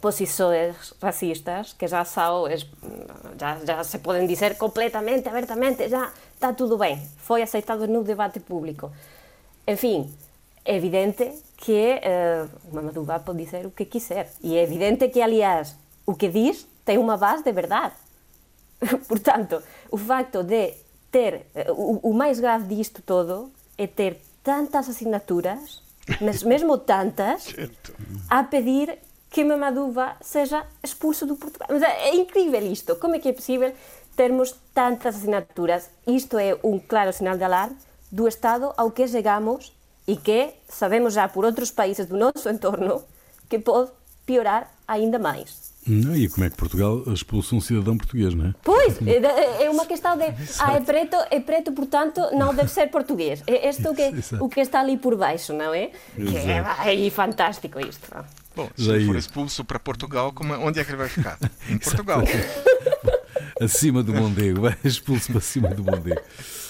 posições 0.00 0.94
racistas 1.00 1.72
que 1.74 1.86
já 1.86 2.04
são 2.04 2.44
já, 3.38 3.58
já 3.64 3.84
se 3.84 3.98
podem 3.98 4.26
dizer 4.26 4.56
completamente, 4.56 5.28
abertamente, 5.28 5.88
já 5.88 6.10
está 6.34 6.52
tudo 6.52 6.78
bem, 6.78 7.00
foi 7.18 7.42
aceitado 7.42 7.86
no 7.86 8.02
debate 8.02 8.40
público. 8.40 8.90
Enfim, 9.66 10.12
é 10.64 10.76
evidente 10.76 11.30
que 11.56 12.00
uh, 12.00 12.74
Mamadou 12.74 13.06
pode 13.24 13.44
dizer 13.44 13.66
o 13.66 13.70
que 13.70 13.84
quiser 13.84 14.30
e 14.42 14.56
é 14.56 14.62
evidente 14.62 15.08
que, 15.08 15.20
aliás, 15.20 15.76
o 16.06 16.14
que 16.14 16.28
diz 16.28 16.66
tem 16.84 16.98
uma 16.98 17.16
base 17.16 17.44
de 17.44 17.52
verdade. 17.52 17.94
Portanto, 19.06 19.62
o 19.90 19.96
facto 19.96 20.42
de 20.42 20.74
ter. 21.10 21.46
O, 21.68 22.10
o 22.10 22.14
mais 22.14 22.40
grave 22.40 22.74
disto 22.74 23.02
todo 23.02 23.52
é 23.76 23.86
ter 23.86 24.20
tantas 24.42 24.88
assinaturas, 24.88 25.82
mas 26.20 26.42
mesmo 26.42 26.78
tantas, 26.78 27.54
a 28.28 28.42
pedir 28.44 28.98
que 29.30 29.44
Mamaduva 29.44 30.16
seja 30.20 30.66
expulso 30.82 31.26
do 31.26 31.36
Portugal. 31.36 31.68
Mas 31.70 31.82
é, 31.82 32.08
é 32.08 32.16
incrível 32.16 32.60
isto. 32.70 32.96
Como 32.96 33.14
é 33.14 33.18
que 33.18 33.28
é 33.28 33.32
possível 33.32 33.72
termos 34.16 34.54
tantas 34.74 35.16
assinaturas? 35.16 35.88
Isto 36.06 36.38
é 36.38 36.58
um 36.64 36.78
claro 36.78 37.12
sinal 37.12 37.36
de 37.36 37.44
alarme 37.44 37.76
do 38.10 38.26
estado 38.26 38.72
ao 38.76 38.90
que 38.90 39.06
chegamos 39.06 39.72
e 40.06 40.16
que 40.16 40.54
sabemos 40.68 41.14
já 41.14 41.28
por 41.28 41.44
outros 41.44 41.70
países 41.70 42.06
do 42.06 42.16
nosso 42.16 42.48
entorno 42.48 43.04
que 43.48 43.58
pode 43.58 43.92
piorar 44.26 44.72
ainda 44.86 45.18
mais. 45.18 45.69
Não, 45.86 46.14
e 46.14 46.28
como 46.28 46.44
é 46.44 46.50
que 46.50 46.56
Portugal 46.56 47.02
expulsa 47.12 47.54
um 47.54 47.60
cidadão 47.60 47.96
português, 47.96 48.34
não 48.34 48.46
é? 48.46 48.54
Pois, 48.62 48.98
é, 49.06 49.64
é 49.64 49.70
uma 49.70 49.86
questão 49.86 50.16
de. 50.16 50.24
Ah, 50.58 50.74
é 50.74 50.80
preto, 50.80 51.16
é 51.30 51.40
preto, 51.40 51.72
portanto, 51.72 52.20
não 52.32 52.54
deve 52.54 52.70
ser 52.70 52.88
português. 52.88 53.42
É 53.46 53.68
isto 53.68 53.88
o 53.90 53.94
que, 53.94 54.12
o 54.40 54.48
que 54.48 54.60
está 54.60 54.80
ali 54.80 54.98
por 54.98 55.16
baixo, 55.16 55.54
não 55.54 55.72
é? 55.72 55.90
Que 56.14 56.36
é, 56.36 57.06
é 57.06 57.10
fantástico 57.10 57.80
isto. 57.80 58.08
Bom, 58.54 58.68
se 58.76 59.06
for 59.06 59.16
expulso 59.16 59.64
para 59.64 59.78
Portugal, 59.78 60.32
como, 60.32 60.54
onde 60.54 60.80
é 60.80 60.84
que 60.84 60.90
ele 60.90 60.98
vai 60.98 61.08
ficar? 61.08 61.38
Em 61.68 61.78
Portugal. 61.78 62.22
acima 63.60 64.02
do 64.02 64.12
Mondego, 64.12 64.62
vai 64.62 64.76
expulso 64.84 65.32
para 65.32 65.40
cima 65.40 65.70
do 65.70 65.82
Mondego. 65.82 66.20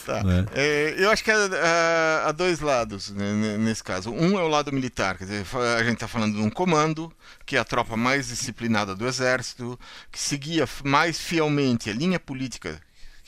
Tá. 0.04 0.22
É? 0.54 0.60
É, 0.60 0.94
eu 0.98 1.10
acho 1.10 1.22
que 1.22 1.30
há, 1.30 2.24
há, 2.26 2.32
dois 2.32 2.60
lados 2.60 3.10
né, 3.10 3.56
nesse 3.58 3.82
caso. 3.82 4.10
Um 4.10 4.38
é 4.38 4.42
o 4.42 4.48
lado 4.48 4.72
militar, 4.72 5.16
quer 5.16 5.24
dizer, 5.24 5.46
a 5.78 5.82
gente 5.82 5.94
está 5.94 6.08
falando 6.08 6.34
de 6.34 6.42
um 6.42 6.50
comando, 6.50 7.12
que 7.44 7.56
é 7.56 7.58
a 7.58 7.64
tropa 7.64 7.96
mais 7.96 8.28
disciplinada 8.28 8.94
do 8.94 9.06
exército, 9.06 9.78
que 10.10 10.18
seguia 10.18 10.68
mais 10.84 11.20
fielmente 11.20 11.90
a 11.90 11.92
linha 11.92 12.18
política 12.18 12.80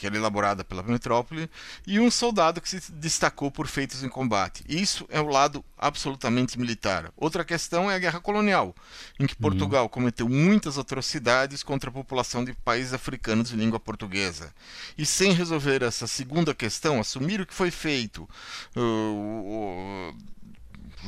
que 0.03 0.07
era 0.09 0.17
elaborada 0.17 0.65
pela 0.65 0.83
metrópole, 0.83 1.49
e 1.87 2.01
um 2.01 2.11
soldado 2.11 2.61
que 2.61 2.69
se 2.69 2.91
destacou 2.91 3.53
por 3.53 3.69
feitos 3.69 4.03
em 4.03 4.09
combate. 4.09 4.65
Isso 4.69 5.07
é 5.09 5.21
o 5.21 5.29
lado 5.29 5.65
absolutamente 5.79 6.59
militar. 6.59 7.13
Outra 7.17 7.45
questão 7.45 7.89
é 7.89 7.95
a 7.95 8.01
guerra 8.01 8.19
colonial, 8.19 8.75
em 9.21 9.29
que 9.29 9.37
Portugal 9.37 9.85
uhum. 9.85 9.89
cometeu 9.89 10.29
muitas 10.29 10.77
atrocidades 10.77 11.63
contra 11.63 11.89
a 11.89 11.93
população 11.93 12.45
de 12.45 12.53
países 12.53 12.93
africanos 12.93 13.51
de 13.51 13.57
língua 13.57 13.79
portuguesa. 13.79 14.53
E 14.99 15.07
sem 15.07 15.31
resolver 15.31 15.85
essa 15.85 16.09
segunda 16.09 16.53
questão, 16.53 16.99
assumir 16.99 17.41
o 17.41 17.47
que 17.47 17.55
foi 17.55 17.71
feito, 17.71 18.29
uh, 18.77 20.13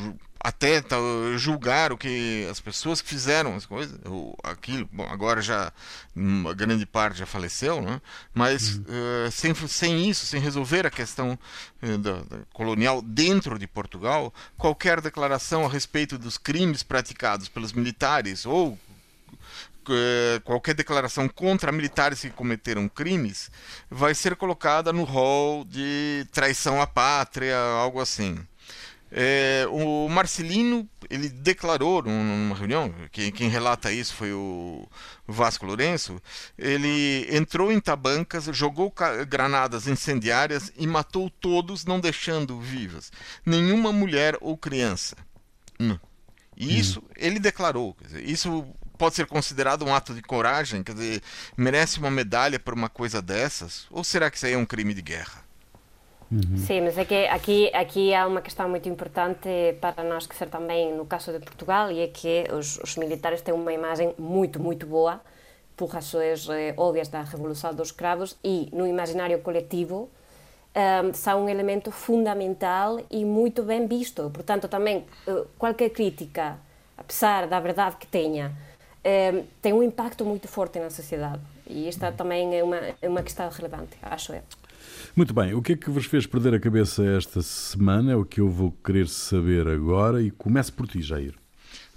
uh, 0.06 0.18
até 0.44 0.84
julgar 1.38 1.90
o 1.90 1.96
que 1.96 2.46
as 2.50 2.60
pessoas 2.60 3.00
que 3.00 3.08
fizeram 3.08 3.56
as 3.56 3.64
coisas, 3.64 3.98
aquilo, 4.42 4.86
bom, 4.92 5.06
agora 5.10 5.40
já 5.40 5.72
a 6.46 6.52
grande 6.52 6.84
parte 6.84 7.18
já 7.18 7.24
faleceu, 7.24 7.80
né? 7.80 7.98
mas 8.34 8.76
uhum. 8.76 8.84
uh, 9.26 9.30
sem, 9.30 9.54
sem 9.54 10.10
isso, 10.10 10.26
sem 10.26 10.38
resolver 10.38 10.86
a 10.86 10.90
questão 10.90 11.38
uh, 11.82 11.98
da, 11.98 12.16
da 12.16 12.38
colonial 12.52 13.00
dentro 13.00 13.58
de 13.58 13.66
Portugal, 13.66 14.34
qualquer 14.58 15.00
declaração 15.00 15.64
a 15.64 15.68
respeito 15.68 16.18
dos 16.18 16.36
crimes 16.36 16.82
praticados 16.82 17.48
pelos 17.48 17.72
militares 17.72 18.44
ou 18.44 18.78
eh, 19.88 20.40
qualquer 20.44 20.74
declaração 20.74 21.28
contra 21.28 21.70
militares 21.70 22.20
que 22.20 22.30
cometeram 22.30 22.88
crimes 22.88 23.50
vai 23.90 24.14
ser 24.14 24.34
colocada 24.34 24.92
no 24.92 25.04
rol 25.04 25.64
de 25.64 26.26
traição 26.32 26.80
à 26.80 26.86
pátria, 26.86 27.58
algo 27.58 28.00
assim. 28.00 28.38
É, 29.16 29.64
o 29.70 30.08
Marcelino 30.08 30.88
ele 31.08 31.28
declarou 31.28 32.02
numa 32.02 32.56
reunião, 32.56 32.92
quem, 33.12 33.30
quem, 33.30 33.48
relata 33.48 33.92
isso 33.92 34.12
foi 34.12 34.32
o 34.32 34.88
Vasco 35.24 35.64
Lourenço, 35.64 36.20
ele 36.58 37.24
entrou 37.30 37.70
em 37.70 37.78
Tabancas, 37.78 38.46
jogou 38.46 38.92
granadas 39.28 39.86
incendiárias 39.86 40.72
e 40.76 40.84
matou 40.84 41.30
todos, 41.30 41.84
não 41.84 42.00
deixando 42.00 42.58
vivas 42.58 43.12
nenhuma 43.46 43.92
mulher 43.92 44.36
ou 44.40 44.58
criança. 44.58 45.16
Hum. 45.78 45.96
E 46.56 46.76
isso 46.76 46.98
hum. 46.98 47.08
ele 47.16 47.38
declarou. 47.38 47.96
Dizer, 48.04 48.28
isso 48.28 48.66
pode 48.98 49.14
ser 49.14 49.26
considerado 49.26 49.84
um 49.84 49.94
ato 49.94 50.12
de 50.12 50.22
coragem? 50.22 50.82
Quer 50.82 50.94
dizer, 50.94 51.22
merece 51.56 52.00
uma 52.00 52.10
medalha 52.10 52.58
por 52.58 52.74
uma 52.74 52.88
coisa 52.88 53.22
dessas? 53.22 53.86
Ou 53.90 54.02
será 54.02 54.28
que 54.28 54.36
isso 54.36 54.46
aí 54.46 54.54
é 54.54 54.58
um 54.58 54.66
crime 54.66 54.92
de 54.92 55.02
guerra? 55.02 55.43
Uhum. 56.34 56.56
Sim, 56.56 56.80
mas 56.80 56.98
é 56.98 57.04
que 57.04 57.26
aqui, 57.26 57.70
aqui 57.72 58.12
há 58.12 58.26
uma 58.26 58.40
questão 58.40 58.68
muito 58.68 58.88
importante 58.88 59.48
para 59.80 60.02
nós 60.02 60.26
que 60.26 60.34
ser 60.34 60.48
também 60.48 60.92
no 60.92 61.06
caso 61.06 61.32
de 61.32 61.38
Portugal 61.38 61.92
e 61.92 62.00
é 62.00 62.08
que 62.08 62.44
os, 62.52 62.78
os 62.78 62.96
militares 62.96 63.40
têm 63.40 63.54
uma 63.54 63.72
imagem 63.72 64.12
muito, 64.18 64.58
muito 64.60 64.84
boa 64.84 65.20
por 65.76 65.90
razões 65.90 66.48
eh, 66.48 66.74
óbvias 66.76 67.08
da 67.08 67.22
Revolução 67.22 67.72
dos 67.72 67.92
Cravos 67.92 68.36
e 68.42 68.68
no 68.72 68.86
imaginário 68.86 69.38
coletivo 69.40 70.10
um, 70.74 71.14
são 71.14 71.44
um 71.44 71.48
elemento 71.48 71.90
fundamental 71.92 73.00
e 73.10 73.24
muito 73.24 73.62
bem 73.62 73.86
visto. 73.86 74.28
Portanto, 74.30 74.66
também 74.68 75.04
uh, 75.28 75.46
qualquer 75.56 75.90
crítica, 75.90 76.58
apesar 76.96 77.46
da 77.46 77.60
verdade 77.60 77.96
que 77.96 78.06
tenha, 78.06 78.52
um, 79.04 79.44
tem 79.62 79.72
um 79.72 79.82
impacto 79.82 80.24
muito 80.24 80.48
forte 80.48 80.80
na 80.80 80.90
sociedade. 80.90 81.40
E 81.66 81.88
esta 81.88 82.10
também 82.10 82.56
é 82.56 82.62
uma, 82.62 82.80
é 83.00 83.08
uma 83.08 83.22
questão 83.22 83.48
relevante, 83.48 83.96
acho 84.02 84.32
eu. 84.32 84.42
Muito 85.16 85.32
bem, 85.32 85.54
o 85.54 85.62
que 85.62 85.74
é 85.74 85.76
que 85.76 85.90
vos 85.90 86.06
fez 86.06 86.26
perder 86.26 86.54
a 86.54 86.58
cabeça 86.58 87.04
esta 87.04 87.40
semana? 87.40 88.10
É 88.10 88.16
o 88.16 88.24
que 88.24 88.40
eu 88.40 88.50
vou 88.50 88.72
querer 88.84 89.06
saber 89.06 89.68
agora 89.68 90.20
e 90.20 90.28
começo 90.28 90.72
por 90.72 90.88
ti, 90.88 91.00
Jair. 91.00 91.36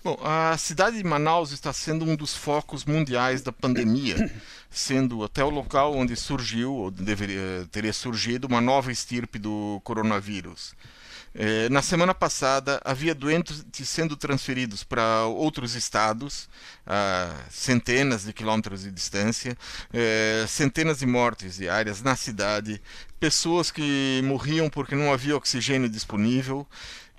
Bom, 0.03 0.19
a 0.23 0.56
cidade 0.56 0.97
de 0.97 1.03
Manaus 1.03 1.51
está 1.51 1.73
sendo 1.73 2.06
um 2.06 2.15
dos 2.15 2.36
focos 2.36 2.86
mundiais 2.86 3.41
da 3.41 3.51
pandemia, 3.51 4.32
sendo 4.69 5.23
até 5.23 5.43
o 5.43 5.49
local 5.49 5.95
onde 5.95 6.15
surgiu, 6.15 6.71
ou 6.75 6.91
deveria, 6.91 7.67
teria 7.71 7.91
surgido, 7.91 8.45
uma 8.45 8.62
nova 8.62 8.91
estirpe 8.91 9.39
do 9.39 9.82
coronavírus. 9.84 10.75
É, 11.39 11.69
na 11.69 11.84
semana 11.84 12.15
passada, 12.15 12.82
havia 12.84 13.13
doentes 13.13 13.63
sendo 13.86 14.17
transferidos 14.17 14.84
para 14.84 15.26
outros 15.26 15.76
estados, 15.76 16.50
a 16.84 17.32
centenas 17.52 18.23
de 18.23 18.34
quilômetros 18.34 18.82
de 18.82 18.89
distância, 18.91 19.56
é, 19.93 20.45
centenas 20.47 20.97
de 20.97 21.06
mortes 21.06 21.58
diárias 21.58 22.02
na 22.02 22.15
cidade, 22.15 22.82
pessoas 23.19 23.69
que 23.69 24.19
morriam 24.23 24.67
porque 24.67 24.95
não 24.95 25.13
havia 25.13 25.38
oxigênio 25.38 25.88
disponível. 25.88 26.67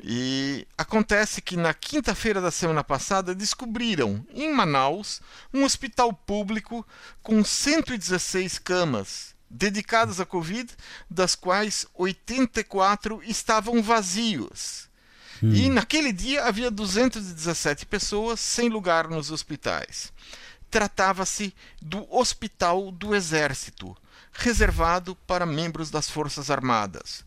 E 0.02 0.66
acontece 0.76 1.40
que 1.40 1.57
na 1.57 1.72
quinta-feira 1.72 2.40
da 2.40 2.50
semana 2.50 2.83
passada 2.83 3.33
descobriram 3.33 4.26
em 4.35 4.52
Manaus 4.52 5.20
um 5.54 5.62
hospital 5.62 6.12
público 6.12 6.85
com 7.22 7.44
116 7.44 8.59
camas 8.59 9.38
dedicadas 9.50 10.20
à 10.20 10.26
Covid, 10.26 10.70
das 11.11 11.34
quais 11.34 11.87
84 11.94 13.22
estavam 13.24 13.82
vazios. 13.82 14.88
Hum. 15.42 15.52
E 15.52 15.68
naquele 15.68 16.12
dia 16.12 16.44
havia 16.44 16.70
217 16.70 17.87
pessoas 17.87 18.40
sem 18.40 18.68
lugar 18.68 19.08
nos 19.08 19.30
hospitais. 19.30 20.12
Tratava-se 20.70 21.54
do 21.80 22.06
Hospital 22.14 22.90
do 22.92 23.14
Exército, 23.14 23.96
reservado 24.32 25.16
para 25.26 25.46
membros 25.46 25.90
das 25.90 26.11
Forças 26.11 26.50
Armadas. 26.50 27.24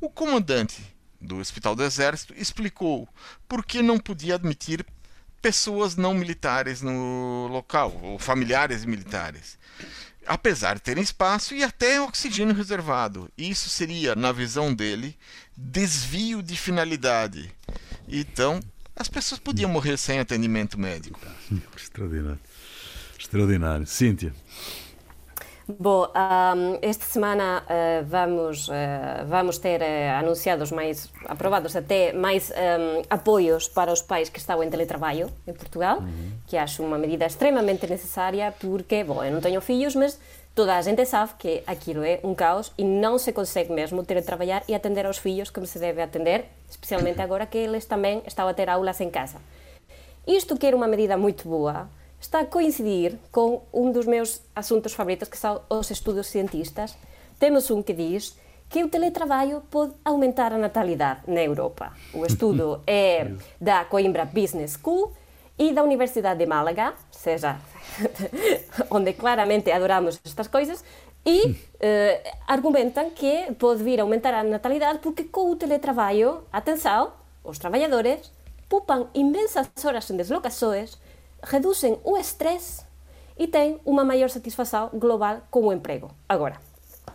O 0.00 0.10
comandante 0.10 0.82
do 1.20 1.38
Hospital 1.38 1.74
do 1.74 1.84
Exército 1.84 2.34
explicou 2.36 3.08
por 3.48 3.64
que 3.64 3.80
não 3.80 3.98
podia 3.98 4.34
admitir 4.34 4.84
pessoas 5.40 5.96
não 5.96 6.14
militares 6.14 6.82
no 6.82 7.48
local, 7.50 7.98
ou 8.02 8.18
familiares 8.18 8.84
militares 8.84 9.58
apesar 10.26 10.74
de 10.74 10.82
terem 10.82 11.02
espaço 11.02 11.54
e 11.54 11.62
até 11.62 12.00
oxigênio 12.00 12.54
reservado. 12.54 13.30
Isso 13.36 13.68
seria, 13.68 14.14
na 14.14 14.32
visão 14.32 14.74
dele, 14.74 15.16
desvio 15.56 16.42
de 16.42 16.56
finalidade. 16.56 17.50
Então, 18.08 18.60
as 18.94 19.08
pessoas 19.08 19.40
podiam 19.40 19.70
morrer 19.70 19.96
sem 19.96 20.18
atendimento 20.18 20.78
médico. 20.78 21.20
Extraordinário. 21.76 22.40
Extraordinário. 23.18 23.86
Cíntia. 23.86 24.34
Bom, 25.68 26.06
um, 26.06 26.78
esta 26.82 27.04
semana 27.04 27.62
uh, 27.62 28.04
vamos, 28.04 28.68
uh, 28.68 28.72
vamos 29.26 29.58
ter 29.58 29.80
uh, 29.80 30.18
anunciados 30.18 30.72
mais, 30.72 31.08
aprovados 31.26 31.76
até 31.76 32.12
mais 32.12 32.50
um, 32.50 33.02
apoios 33.08 33.68
para 33.68 33.92
os 33.92 34.02
pais 34.02 34.28
que 34.28 34.40
estão 34.40 34.62
em 34.62 34.68
teletrabalho 34.68 35.30
em 35.46 35.52
Portugal, 35.52 35.98
uhum. 35.98 36.32
que 36.48 36.56
acho 36.56 36.82
uma 36.82 36.98
medida 36.98 37.26
extremamente 37.26 37.86
necessária 37.86 38.52
porque, 38.58 39.04
bom, 39.04 39.22
eu 39.22 39.30
não 39.30 39.40
tenho 39.40 39.60
filhos, 39.60 39.94
mas 39.94 40.18
toda 40.52 40.76
a 40.76 40.82
gente 40.82 41.06
sabe 41.06 41.32
que 41.38 41.62
aquilo 41.64 42.02
é 42.02 42.18
um 42.24 42.34
caos 42.34 42.72
e 42.76 42.82
não 42.84 43.16
se 43.16 43.32
consegue 43.32 43.72
mesmo 43.72 44.02
teletrabalhar 44.04 44.64
e 44.66 44.74
atender 44.74 45.06
aos 45.06 45.18
filhos 45.18 45.48
como 45.48 45.64
se 45.64 45.78
deve 45.78 46.02
atender, 46.02 46.46
especialmente 46.68 47.20
agora 47.22 47.46
que 47.46 47.58
eles 47.58 47.84
também 47.84 48.20
estão 48.26 48.48
a 48.48 48.54
ter 48.54 48.68
aulas 48.68 49.00
em 49.00 49.10
casa. 49.10 49.38
Isto 50.26 50.56
que 50.56 50.66
era 50.66 50.76
uma 50.76 50.88
medida 50.88 51.16
muito 51.16 51.48
boa, 51.48 51.88
está 52.22 52.40
a 52.40 52.46
coincidir 52.46 53.18
com 53.30 53.62
um 53.72 53.90
dos 53.90 54.06
meus 54.06 54.40
assuntos 54.54 54.94
favoritos, 54.94 55.28
que 55.28 55.36
são 55.36 55.60
os 55.68 55.90
estudos 55.90 56.28
cientistas. 56.28 56.96
Temos 57.38 57.70
um 57.70 57.82
que 57.82 57.92
diz 57.92 58.38
que 58.68 58.82
o 58.82 58.88
teletrabalho 58.88 59.62
pode 59.70 59.92
aumentar 60.04 60.52
a 60.52 60.56
natalidade 60.56 61.22
na 61.26 61.42
Europa. 61.42 61.92
O 62.14 62.24
estudo 62.24 62.80
é 62.86 63.32
da 63.60 63.84
Coimbra 63.84 64.24
Business 64.24 64.78
School 64.82 65.12
e 65.58 65.72
da 65.72 65.82
Universidade 65.82 66.38
de 66.38 66.46
Málaga, 66.46 66.94
seja, 67.10 67.58
onde 68.90 69.12
claramente 69.12 69.70
adoramos 69.70 70.20
estas 70.24 70.48
coisas, 70.48 70.82
e 71.26 71.54
eh, 71.80 72.22
argumentam 72.46 73.10
que 73.10 73.52
pode 73.58 73.82
vir 73.82 74.00
a 74.00 74.04
aumentar 74.04 74.32
a 74.32 74.42
natalidade 74.42 75.00
porque 75.00 75.24
com 75.24 75.50
o 75.50 75.56
teletrabalho, 75.56 76.44
atenção, 76.52 77.12
os 77.44 77.58
trabalhadores 77.58 78.32
poupam 78.68 79.08
imensas 79.12 79.68
horas 79.84 80.08
em 80.08 80.16
deslocações 80.16 80.96
reducen 81.42 81.98
o 82.06 82.16
estrés 82.16 82.86
e 83.36 83.50
ten 83.50 83.82
unha 83.82 84.06
maior 84.06 84.30
satisfacción 84.30 84.94
global 84.94 85.42
como 85.50 85.74
emprego. 85.74 86.14
Agora, 86.30 86.62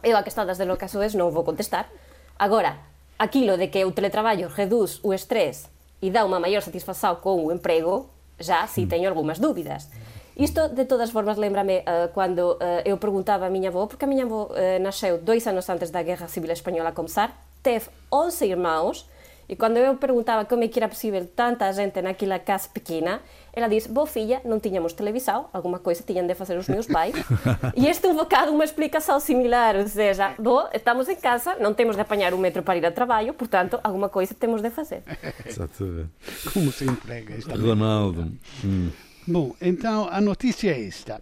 eu 0.03 0.19
a 0.19 0.23
que 0.23 0.29
está 0.29 0.43
desde 0.43 0.67
lo 0.67 0.75
caso 0.75 0.99
es 1.01 1.15
non 1.15 1.31
vou 1.31 1.47
contestar. 1.47 1.87
Agora, 2.35 2.83
aquilo 3.17 3.57
de 3.57 3.71
que 3.71 3.87
o 3.87 3.95
teletraballo 3.95 4.51
reduz 4.51 4.99
o 5.01 5.15
estrés 5.15 5.71
e 6.03 6.13
dá 6.13 6.27
unha 6.27 6.43
maior 6.43 6.61
satisfacción 6.61 7.23
con 7.23 7.41
o 7.41 7.49
emprego, 7.49 8.11
já 8.37 8.67
si 8.69 8.85
mm. 8.85 8.89
teño 8.91 9.07
algunhas 9.09 9.41
dúbidas. 9.41 9.89
Isto, 10.37 10.69
de 10.69 10.85
todas 10.85 11.09
formas, 11.09 11.41
lembrame 11.41 11.81
eh, 11.81 12.05
uh, 12.05 12.13
cando 12.13 12.61
uh, 12.61 12.85
eh, 12.85 12.93
eu 12.93 13.01
preguntaba 13.01 13.49
a 13.49 13.53
miña 13.53 13.73
avó, 13.73 13.89
porque 13.89 14.05
a 14.05 14.09
miña 14.09 14.29
avó 14.29 14.53
uh, 14.53 14.53
eh, 14.53 14.77
nasceu 14.77 15.17
dois 15.17 15.41
anos 15.49 15.65
antes 15.65 15.89
da 15.89 16.05
Guerra 16.05 16.29
Civil 16.29 16.53
Española 16.53 16.93
comenzar, 16.93 17.33
teve 17.65 17.89
11 18.13 18.45
irmãos, 18.45 19.09
e 19.49 19.55
quando 19.55 19.77
eu 19.77 19.95
perguntaba 19.95 20.45
como 20.45 20.63
é 20.63 20.67
que 20.67 20.77
era 20.77 20.89
possível 20.89 21.25
tanta 21.35 21.71
gente 21.71 22.01
naquela 22.01 22.37
casa 22.37 22.67
pequena, 22.67 23.21
ela 23.53 23.67
disse, 23.67 23.89
bo 23.89 24.05
filha, 24.05 24.41
não 24.43 24.59
tínhamos 24.59 24.93
televisão, 24.93 25.47
alguma 25.53 25.79
coisa 25.79 26.03
tinham 26.05 26.27
de 26.27 26.35
fazer 26.35 26.57
os 26.57 26.67
meus 26.67 26.85
pais. 26.85 27.15
e 27.75 27.87
este 27.87 28.05
é 28.05 28.09
um 28.09 28.15
bocado 28.15 28.51
uma 28.51 28.63
explicação 28.63 29.19
similar, 29.19 29.75
ou 29.77 29.87
seja, 29.87 30.35
bo, 30.37 30.67
estamos 30.73 31.07
em 31.07 31.15
casa, 31.15 31.55
não 31.55 31.73
temos 31.73 31.95
de 31.95 32.01
apanhar 32.01 32.33
o 32.33 32.37
metro 32.37 32.61
para 32.61 32.77
ir 32.77 32.85
ao 32.85 32.91
trabalho, 32.91 33.33
portanto, 33.33 33.79
alguma 33.83 34.09
coisa 34.09 34.33
temos 34.33 34.61
de 34.61 34.69
fazer. 34.69 35.01
Exatamente. 35.45 36.09
Como 36.53 36.71
se 36.71 36.85
emprega 36.85 37.33
esta 37.33 37.55
Ronaldo. 37.55 38.31
Hum. 38.63 38.91
Bom, 39.25 39.55
então 39.61 40.07
a 40.09 40.21
notícia 40.21 40.71
é 40.71 40.87
esta. 40.87 41.21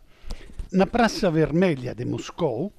Na 0.71 0.85
Praça 0.85 1.29
Vermelha 1.29 1.93
de 1.93 2.05
Moscou 2.05 2.73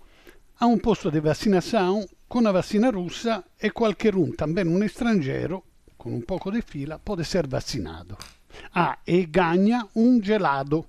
há 0.58 0.66
um 0.66 0.78
posto 0.78 1.10
de 1.10 1.20
vacinação 1.20 2.06
com 2.28 2.46
a 2.46 2.52
vacina 2.52 2.90
russa 2.90 3.44
e 3.62 3.70
qualquer 3.70 4.16
um, 4.16 4.32
também 4.32 4.66
um 4.66 4.82
estrangeiro, 4.82 5.62
com 5.96 6.10
um 6.10 6.20
pouco 6.20 6.50
de 6.50 6.62
fila, 6.62 6.98
pode 6.98 7.24
ser 7.24 7.46
vacinado. 7.46 8.16
Ah, 8.74 8.98
e 9.06 9.26
ganha 9.26 9.86
um 9.94 10.22
gelado. 10.22 10.84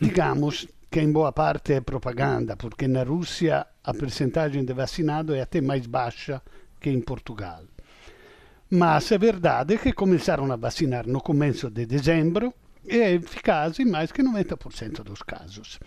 Digamos 0.00 0.66
que 0.90 1.00
em 1.00 1.12
boa 1.12 1.32
parte 1.32 1.74
é 1.74 1.80
propaganda, 1.80 2.56
porque 2.56 2.88
na 2.88 3.02
Rússia 3.02 3.66
a 3.84 3.94
percentagem 3.94 4.64
de 4.64 4.72
vacinado 4.72 5.34
é 5.34 5.40
até 5.40 5.60
mais 5.60 5.86
baixa 5.86 6.42
que 6.80 6.90
em 6.90 7.00
Portugal. 7.00 7.62
Mas 8.70 9.10
é 9.12 9.18
verdade 9.18 9.78
que 9.78 9.92
começaram 9.92 10.50
a 10.50 10.56
vacinar 10.56 11.06
no 11.06 11.20
começo 11.20 11.70
de 11.70 11.86
dezembro 11.86 12.54
e 12.84 12.98
é 12.98 13.12
eficaz 13.14 13.78
em 13.78 13.84
mais 13.84 14.12
que 14.12 14.22
90% 14.22 15.02
dos 15.02 15.22
casos. 15.22 15.78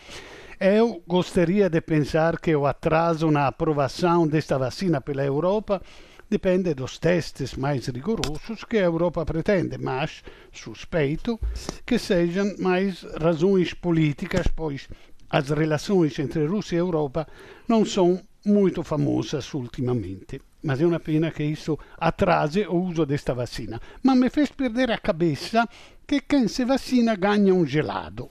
Eu 0.65 1.03
gostaria 1.05 1.69
de 1.69 1.81
pensar 1.81 2.39
que 2.39 2.55
o 2.55 2.65
atraso 2.65 3.29
na 3.29 3.47
aprovação 3.47 4.25
desta 4.25 4.57
vacina 4.57 5.01
pela 5.01 5.21
Europa 5.25 5.81
depende 6.29 6.73
dos 6.73 6.97
testes 6.97 7.55
mais 7.55 7.87
rigorosos 7.87 8.63
que 8.63 8.77
a 8.77 8.83
Europa 8.83 9.25
pretende, 9.25 9.77
mas 9.77 10.23
suspeito 10.53 11.37
que 11.85 11.99
sejam 11.99 12.55
mais 12.59 13.03
razões 13.19 13.73
políticas, 13.73 14.47
pois 14.47 14.87
as 15.29 15.49
relações 15.49 16.17
entre 16.17 16.45
Rússia 16.45 16.77
e 16.77 16.79
Europa 16.79 17.27
não 17.67 17.83
são 17.83 18.21
muito 18.45 18.83
famosas 18.83 19.53
ultimamente. 19.53 20.41
Mas 20.63 20.79
é 20.79 20.85
uma 20.85 21.01
pena 21.01 21.29
que 21.29 21.43
isso 21.43 21.77
atrase 21.97 22.65
o 22.67 22.75
uso 22.75 23.05
desta 23.05 23.33
vacina. 23.33 23.81
Mas 24.01 24.17
me 24.17 24.29
fez 24.29 24.49
perder 24.49 24.91
a 24.91 24.97
cabeça 24.97 25.67
que 26.07 26.21
quem 26.21 26.47
se 26.47 26.63
vacina 26.63 27.17
ganha 27.17 27.53
um 27.53 27.65
gelado. 27.65 28.29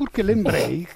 Porque 0.00 0.22
lembrei 0.22 0.88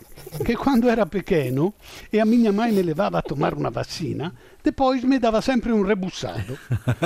che 0.42 0.54
quando 0.54 0.88
era 0.88 1.04
pequeno 1.04 1.74
e 2.10 2.18
a 2.20 2.24
minha 2.24 2.50
mãe 2.52 2.72
me 2.72 2.80
levava 2.80 3.18
a 3.18 3.22
tomar 3.22 3.52
uma 3.52 3.68
vacina, 3.68 4.32
depois 4.62 5.04
me 5.04 5.18
dava 5.18 5.42
sempre 5.42 5.72
um 5.72 5.82
rebuçado. 5.82 6.58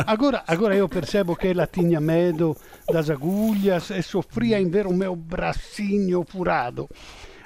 Agora, 0.06 0.44
agora 0.46 0.76
eu 0.76 0.88
percebo 0.88 1.34
que 1.34 1.48
ela 1.48 1.66
tinha 1.66 2.00
medo 2.00 2.56
das 2.86 3.10
agulhas 3.10 3.90
e 3.90 4.00
sofria 4.00 4.60
em 4.60 4.70
ver 4.70 4.86
o 4.86 4.94
meu 4.94 5.16
bracinho 5.16 6.24
furado. 6.24 6.88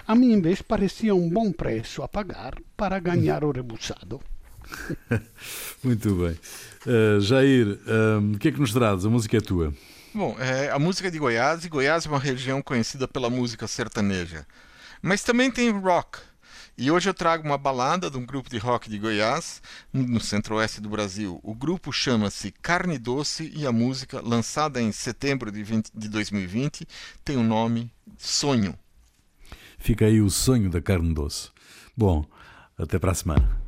A 0.06 0.14
mim, 0.14 0.38
vez, 0.42 0.60
parecia 0.60 1.14
um 1.14 1.30
bom 1.30 1.50
preço 1.50 2.02
a 2.02 2.08
pagar 2.08 2.52
para 2.76 3.00
ganhar 3.00 3.44
o 3.44 3.52
rebuçado. 3.52 4.20
Muito 5.82 6.14
bem. 6.14 6.36
Uh, 6.86 7.20
Jair, 7.22 7.68
uh, 7.68 8.34
o 8.34 8.38
que 8.38 8.48
é 8.48 8.52
que 8.52 8.60
nos 8.60 8.74
traz? 8.74 9.06
A 9.06 9.08
música 9.08 9.38
é 9.38 9.40
tua. 9.40 9.72
Bom, 10.14 10.36
é, 10.38 10.70
a 10.70 10.78
música 10.78 11.08
é 11.08 11.10
de 11.10 11.18
Goiás, 11.18 11.64
e 11.64 11.70
Goiás 11.70 12.04
é 12.04 12.08
uma 12.08 12.18
região 12.18 12.60
conhecida 12.60 13.08
pela 13.08 13.30
música 13.30 13.66
sertaneja. 13.66 14.46
Mas 15.00 15.22
também 15.22 15.50
tem 15.50 15.70
rock. 15.70 16.18
E 16.76 16.90
hoje 16.90 17.08
eu 17.08 17.14
trago 17.14 17.46
uma 17.46 17.56
balada 17.56 18.10
de 18.10 18.18
um 18.18 18.26
grupo 18.26 18.50
de 18.50 18.58
rock 18.58 18.90
de 18.90 18.98
Goiás, 18.98 19.62
no 19.90 20.20
centro-oeste 20.20 20.82
do 20.82 20.90
Brasil. 20.90 21.40
O 21.42 21.54
grupo 21.54 21.90
chama-se 21.92 22.50
Carne 22.50 22.98
Doce 22.98 23.50
e 23.56 23.66
a 23.66 23.72
música, 23.72 24.20
lançada 24.20 24.82
em 24.82 24.92
setembro 24.92 25.50
de, 25.50 25.62
20, 25.62 25.90
de 25.94 26.08
2020, 26.08 26.86
tem 27.24 27.36
o 27.38 27.42
nome 27.42 27.90
Sonho. 28.18 28.78
Fica 29.78 30.04
aí 30.04 30.20
o 30.20 30.30
sonho 30.30 30.70
da 30.70 30.80
carne 30.80 31.12
doce. 31.12 31.50
Bom, 31.96 32.24
até 32.78 32.98
para 32.98 33.12
a 33.12 33.14
semana. 33.14 33.61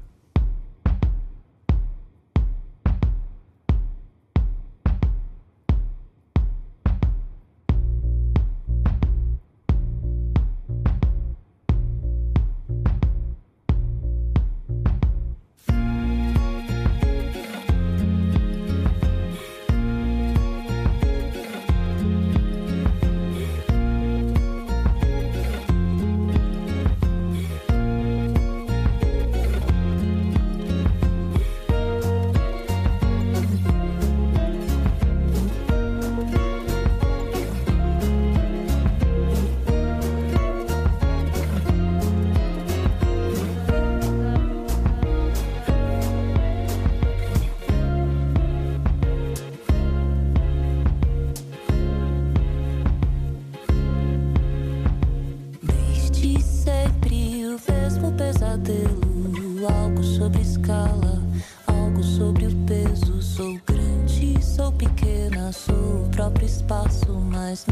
Apenas 67.54 67.68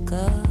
está 0.00 0.16
lá. 0.16 0.45